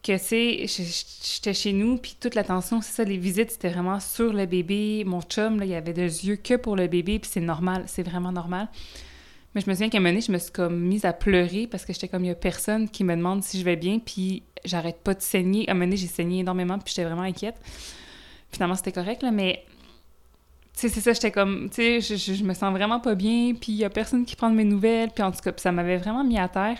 que 0.04 0.18
c'est 0.18 0.66
j'étais 0.68 1.54
chez 1.54 1.72
nous 1.72 1.98
puis 1.98 2.18
toute 2.20 2.36
l'attention 2.36 2.82
c'est 2.82 2.92
ça 2.92 3.04
les 3.06 3.18
visites 3.18 3.52
c'était 3.52 3.70
vraiment 3.70 4.02
sur 4.02 4.34
le 4.34 4.46
bébé. 4.46 5.04
Mon 5.06 5.22
chum 5.22 5.60
là 5.60 5.66
il 5.66 5.74
avait 5.74 5.94
des 5.94 6.28
yeux 6.28 6.36
que 6.36 6.56
pour 6.56 6.76
le 6.76 6.88
bébé 6.88 7.20
puis 7.20 7.32
c'est 7.34 7.40
normal 7.40 7.86
c'est 7.88 8.04
vraiment 8.04 8.34
normal. 8.34 8.68
Mais 9.56 9.62
je 9.62 9.70
me 9.70 9.74
souviens 9.74 9.90
qu'à 9.90 10.00
un 10.00 10.02
moment 10.02 10.12
donné 10.12 10.22
je 10.22 10.32
me 10.34 10.40
suis 10.40 10.52
comme 10.52 10.78
mise 10.78 11.06
à 11.06 11.14
pleurer 11.14 11.68
parce 11.68 11.86
que 11.86 11.94
j'étais 11.94 12.10
comme 12.10 12.26
il 12.26 12.28
y 12.28 12.32
a 12.32 12.36
personne 12.36 12.90
qui 12.90 13.06
me 13.06 13.16
demande 13.16 13.44
si 13.44 13.58
je 13.58 13.64
vais 13.64 13.78
bien 13.78 14.00
puis 14.00 14.44
j'arrête 14.66 14.98
pas 14.98 15.14
de 15.14 15.22
saigner. 15.22 15.70
À 15.70 15.72
un 15.72 15.74
moment 15.76 15.86
donné 15.86 15.96
j'ai 15.96 16.08
saigné 16.08 16.40
énormément 16.42 16.78
puis 16.80 16.94
j'étais 16.94 17.06
vraiment 17.08 17.22
inquiète. 17.22 17.56
Finalement 18.52 18.76
c'était 18.76 18.92
correct 18.92 19.24
là 19.24 19.32
mais 19.32 19.64
tu 19.66 19.73
sais 20.74 20.90
c'est 20.90 21.02
ça 21.02 21.14
j'étais 21.14 21.32
comme 21.32 21.70
tu 21.70 22.02
sais 22.02 22.02
je, 22.02 22.34
je, 22.34 22.44
me 22.44 22.54
sens 22.54 22.72
vraiment 22.72 23.00
pas 23.00 23.16
bien 23.16 23.54
puis 23.54 23.72
il 23.74 23.78
y 23.78 23.86
a 23.86 23.90
personne 23.90 24.26
qui 24.26 24.36
prend 24.36 24.50
de 24.50 24.56
mes 24.56 24.64
nouvelles 24.64 25.10
puis 25.12 25.24
en 25.24 25.32
tout 25.32 25.42
cas 25.42 25.52
ça 25.58 25.72
m'avait 25.72 25.98
vraiment 25.98 26.24
mis 26.24 26.40
à 26.40 26.48
terre 26.48 26.78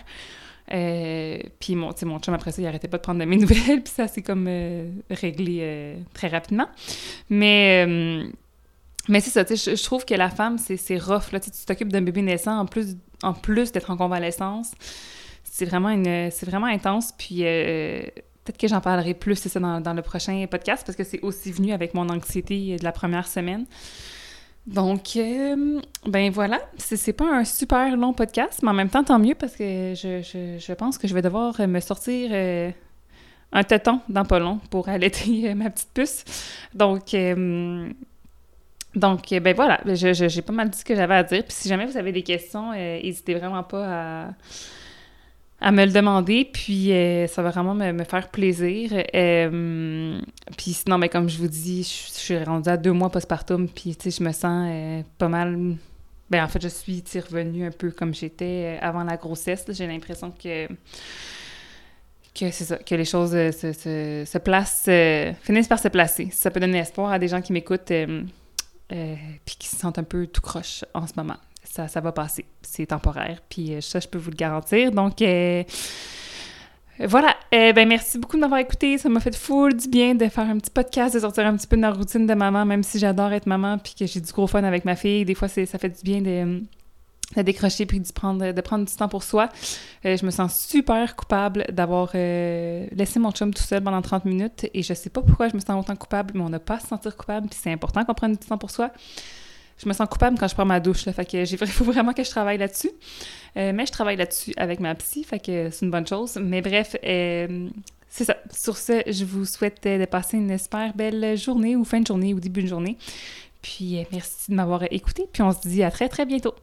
euh, 0.72 1.38
puis 1.60 1.74
mon, 1.74 1.92
mon 2.04 2.18
chum, 2.18 2.34
après 2.34 2.52
ça, 2.52 2.62
il 2.62 2.66
arrêtait 2.66 2.88
pas 2.88 2.96
de 2.96 3.02
prendre 3.02 3.20
de 3.20 3.24
mes 3.24 3.36
nouvelles, 3.36 3.82
puis 3.82 3.92
ça 3.94 4.08
s'est 4.08 4.22
comme 4.22 4.46
euh, 4.48 4.88
réglé 5.10 5.58
euh, 5.60 5.96
très 6.14 6.28
rapidement. 6.28 6.68
Mais, 7.30 7.86
mais 9.08 9.20
c'est 9.20 9.30
ça, 9.30 9.44
tu 9.44 9.56
sais, 9.56 9.76
je, 9.76 9.82
trouve 9.82 10.04
que 10.04 10.14
la 10.14 10.30
femme, 10.30 10.58
c'est 10.58 10.98
rough, 10.98 11.32
là, 11.32 11.40
tu 11.40 11.50
t'occupes 11.66 11.92
d'un 11.92 12.02
bébé 12.02 12.22
naissant 12.22 12.58
en 12.58 12.66
plus, 12.66 12.96
en 13.22 13.34
plus 13.34 13.72
d'être 13.72 13.90
en 13.90 13.96
convalescence. 13.96 14.72
C'est 15.44 15.66
vraiment, 15.66 15.90
une, 15.90 16.30
vraiment 16.42 16.66
intense, 16.66 17.12
puis 17.16 17.44
peut-être 18.44 18.58
que 18.58 18.68
j'en 18.68 18.80
parlerai 18.80 19.14
plus, 19.14 19.36
ça, 19.36 19.60
dans, 19.60 19.94
le 19.94 20.02
prochain 20.02 20.46
podcast, 20.50 20.84
parce 20.84 20.96
que 20.96 21.04
c'est 21.04 21.20
aussi 21.20 21.50
venu 21.50 21.72
avec 21.72 21.94
mon 21.94 22.08
anxiété 22.08 22.76
de 22.76 22.84
la 22.84 22.92
première 22.92 23.26
semaine. 23.26 23.64
Donc, 24.66 25.16
euh, 25.16 25.80
ben 26.06 26.30
voilà, 26.30 26.60
c'est 26.78 27.12
pas 27.12 27.26
un 27.26 27.44
super 27.44 27.96
long 27.96 28.14
podcast, 28.14 28.60
mais 28.62 28.70
en 28.70 28.74
même 28.74 28.88
temps, 28.88 29.04
tant 29.04 29.18
mieux 29.18 29.34
parce 29.34 29.56
que 29.56 29.92
je, 29.94 30.22
je, 30.58 30.72
pense 30.72 30.96
que 30.96 31.06
je 31.06 31.14
vais 31.14 31.20
devoir 31.20 31.60
me 31.68 31.80
sortir 31.80 32.30
euh, 32.32 32.70
un 33.52 33.62
téton 33.62 34.00
dans 34.08 34.24
pas 34.24 34.38
long 34.38 34.60
pour 34.70 34.88
allaiter 34.88 35.54
ma 35.54 35.68
petite 35.68 35.90
puce. 35.92 36.24
Donc, 36.74 37.12
euh, 37.12 37.90
donc 38.94 39.28
ben 39.30 39.54
voilà, 39.54 39.80
j'ai 39.84 40.42
pas 40.42 40.52
mal 40.52 40.70
dit 40.70 40.78
ce 40.78 40.84
que 40.84 40.94
j'avais 40.94 41.16
à 41.16 41.22
dire. 41.24 41.44
Puis 41.44 41.52
si 41.52 41.68
jamais 41.68 41.84
vous 41.84 41.98
avez 41.98 42.12
des 42.12 42.22
questions, 42.22 42.72
n'hésitez 42.72 43.34
vraiment 43.34 43.64
pas 43.64 43.84
à 43.86 44.28
à 45.64 45.72
me 45.72 45.86
le 45.86 45.92
demander, 45.92 46.44
puis 46.44 46.92
euh, 46.92 47.26
ça 47.26 47.40
va 47.40 47.48
vraiment 47.48 47.74
me, 47.74 48.04
faire 48.04 48.28
plaisir. 48.28 48.92
Euh, 49.14 50.20
puis 50.58 50.74
sinon, 50.74 50.98
mais 50.98 51.08
ben, 51.08 51.12
comme 51.12 51.28
je 51.30 51.38
vous 51.38 51.48
dis, 51.48 51.82
je, 51.82 52.12
suis 52.12 52.44
rendue 52.44 52.68
à 52.68 52.76
deux 52.76 52.92
mois 52.92 53.08
postpartum, 53.08 53.66
puis 53.66 53.96
je 54.04 54.22
me 54.22 54.32
sens 54.32 54.68
euh, 54.70 55.02
pas 55.16 55.28
mal... 55.28 55.76
Ben 56.28 56.44
en 56.44 56.48
fait, 56.48 56.60
je 56.60 56.68
suis 56.68 57.02
revenue 57.18 57.64
un 57.64 57.70
peu 57.70 57.90
comme 57.90 58.14
j'étais 58.14 58.78
avant 58.82 59.04
la 59.04 59.16
grossesse. 59.16 59.64
J'ai 59.70 59.86
l'impression 59.86 60.30
que 60.30 60.68
que 62.34 62.50
c'est 62.50 62.64
ça, 62.64 62.76
que 62.76 62.94
les 62.94 63.04
choses 63.04 63.30
se, 63.30 63.72
se, 63.72 64.24
se 64.26 64.38
placent, 64.38 64.90
finissent 65.42 65.68
par 65.68 65.78
se 65.78 65.88
placer. 65.88 66.28
Ça 66.32 66.50
peut 66.50 66.60
donner 66.60 66.78
espoir 66.78 67.12
à 67.12 67.18
des 67.18 67.28
gens 67.28 67.40
qui 67.40 67.52
m'écoutent 67.52 67.92
puis 68.88 69.56
qui 69.58 69.68
se 69.68 69.76
sentent 69.76 69.98
un 69.98 70.04
peu 70.04 70.26
tout 70.26 70.40
croche 70.40 70.84
en 70.92 71.06
ce 71.06 71.12
moment 71.16 71.36
ça, 71.64 71.88
ça 71.88 72.00
va 72.00 72.12
passer. 72.12 72.44
C'est 72.62 72.86
temporaire. 72.86 73.40
Puis 73.48 73.74
euh, 73.74 73.80
ça, 73.80 74.00
je 74.00 74.08
peux 74.08 74.18
vous 74.18 74.30
le 74.30 74.36
garantir. 74.36 74.92
Donc, 74.92 75.20
euh, 75.22 75.64
voilà. 77.00 77.34
Eh 77.50 77.72
ben, 77.72 77.88
merci 77.88 78.18
beaucoup 78.18 78.36
de 78.36 78.42
m'avoir 78.42 78.60
écouté. 78.60 78.98
Ça 78.98 79.08
m'a 79.08 79.20
fait 79.20 79.34
full 79.34 79.76
du 79.76 79.88
bien 79.88 80.14
de 80.14 80.28
faire 80.28 80.48
un 80.48 80.58
petit 80.58 80.70
podcast, 80.70 81.14
de 81.14 81.20
sortir 81.20 81.46
un 81.46 81.56
petit 81.56 81.66
peu 81.66 81.76
de 81.76 81.82
la 81.82 81.90
routine 81.90 82.26
de 82.26 82.34
maman, 82.34 82.64
même 82.64 82.82
si 82.82 82.98
j'adore 82.98 83.32
être 83.32 83.46
maman 83.46 83.78
puis 83.78 83.94
que 83.98 84.06
j'ai 84.06 84.20
du 84.20 84.32
gros 84.32 84.46
fun 84.46 84.62
avec 84.62 84.84
ma 84.84 84.94
fille. 84.94 85.24
Des 85.24 85.34
fois, 85.34 85.48
ça 85.48 85.64
fait 85.66 85.88
du 85.88 86.02
bien 86.02 86.20
de 86.20 86.62
décrocher 87.42 87.86
puis 87.86 87.98
de 87.98 88.12
prendre, 88.12 88.52
de 88.52 88.60
prendre 88.60 88.84
du 88.84 88.94
temps 88.94 89.08
pour 89.08 89.24
soi. 89.24 89.48
Euh, 90.04 90.16
je 90.16 90.24
me 90.24 90.30
sens 90.30 90.66
super 90.68 91.16
coupable 91.16 91.64
d'avoir 91.72 92.10
laissé 92.12 93.18
mon 93.18 93.32
chum 93.32 93.52
tout 93.52 93.62
seul 93.62 93.82
pendant 93.82 94.02
30 94.02 94.26
minutes 94.26 94.66
et 94.72 94.82
je 94.82 94.94
sais 94.94 95.10
pas 95.10 95.22
pourquoi 95.22 95.48
je 95.48 95.54
me 95.54 95.60
sens 95.60 95.80
autant 95.80 95.96
coupable, 95.96 96.32
mais 96.34 96.42
on 96.42 96.50
n'a 96.50 96.60
pas 96.60 96.76
à 96.76 96.80
se 96.80 96.86
sentir 96.86 97.16
coupable 97.16 97.48
puis 97.48 97.58
c'est 97.60 97.72
important 97.72 98.04
qu'on 98.04 98.14
prenne 98.14 98.32
du 98.32 98.46
temps 98.46 98.58
pour 98.58 98.70
soi 98.70 98.90
je 99.78 99.88
me 99.88 99.92
sens 99.92 100.08
coupable 100.08 100.38
quand 100.38 100.48
je 100.48 100.54
prends 100.54 100.64
ma 100.64 100.80
douche. 100.80 101.06
Là, 101.06 101.12
fait 101.12 101.24
que 101.24 101.36
il 101.36 101.58
faut 101.68 101.84
vraiment 101.84 102.12
que 102.12 102.24
je 102.24 102.30
travaille 102.30 102.58
là-dessus. 102.58 102.90
Euh, 103.56 103.72
mais 103.74 103.86
je 103.86 103.92
travaille 103.92 104.16
là-dessus 104.16 104.52
avec 104.56 104.80
ma 104.80 104.94
psy, 104.94 105.24
fait 105.24 105.38
que 105.38 105.70
c'est 105.70 105.84
une 105.84 105.90
bonne 105.90 106.06
chose. 106.06 106.38
Mais 106.40 106.60
bref, 106.60 106.96
euh, 107.04 107.68
c'est 108.08 108.24
ça. 108.24 108.36
Sur 108.52 108.76
ce, 108.76 109.02
je 109.06 109.24
vous 109.24 109.44
souhaite 109.44 109.84
de 109.84 110.04
passer 110.06 110.36
une 110.36 110.56
super 110.58 110.94
belle 110.94 111.36
journée 111.36 111.76
ou 111.76 111.84
fin 111.84 112.00
de 112.00 112.06
journée 112.06 112.34
ou 112.34 112.40
début 112.40 112.62
de 112.62 112.68
journée. 112.68 112.96
Puis 113.62 113.98
euh, 113.98 114.04
merci 114.12 114.50
de 114.50 114.56
m'avoir 114.56 114.84
écouté. 114.90 115.26
Puis 115.32 115.42
on 115.42 115.52
se 115.52 115.66
dit 115.66 115.82
à 115.82 115.90
très 115.90 116.08
très 116.08 116.26
bientôt. 116.26 116.54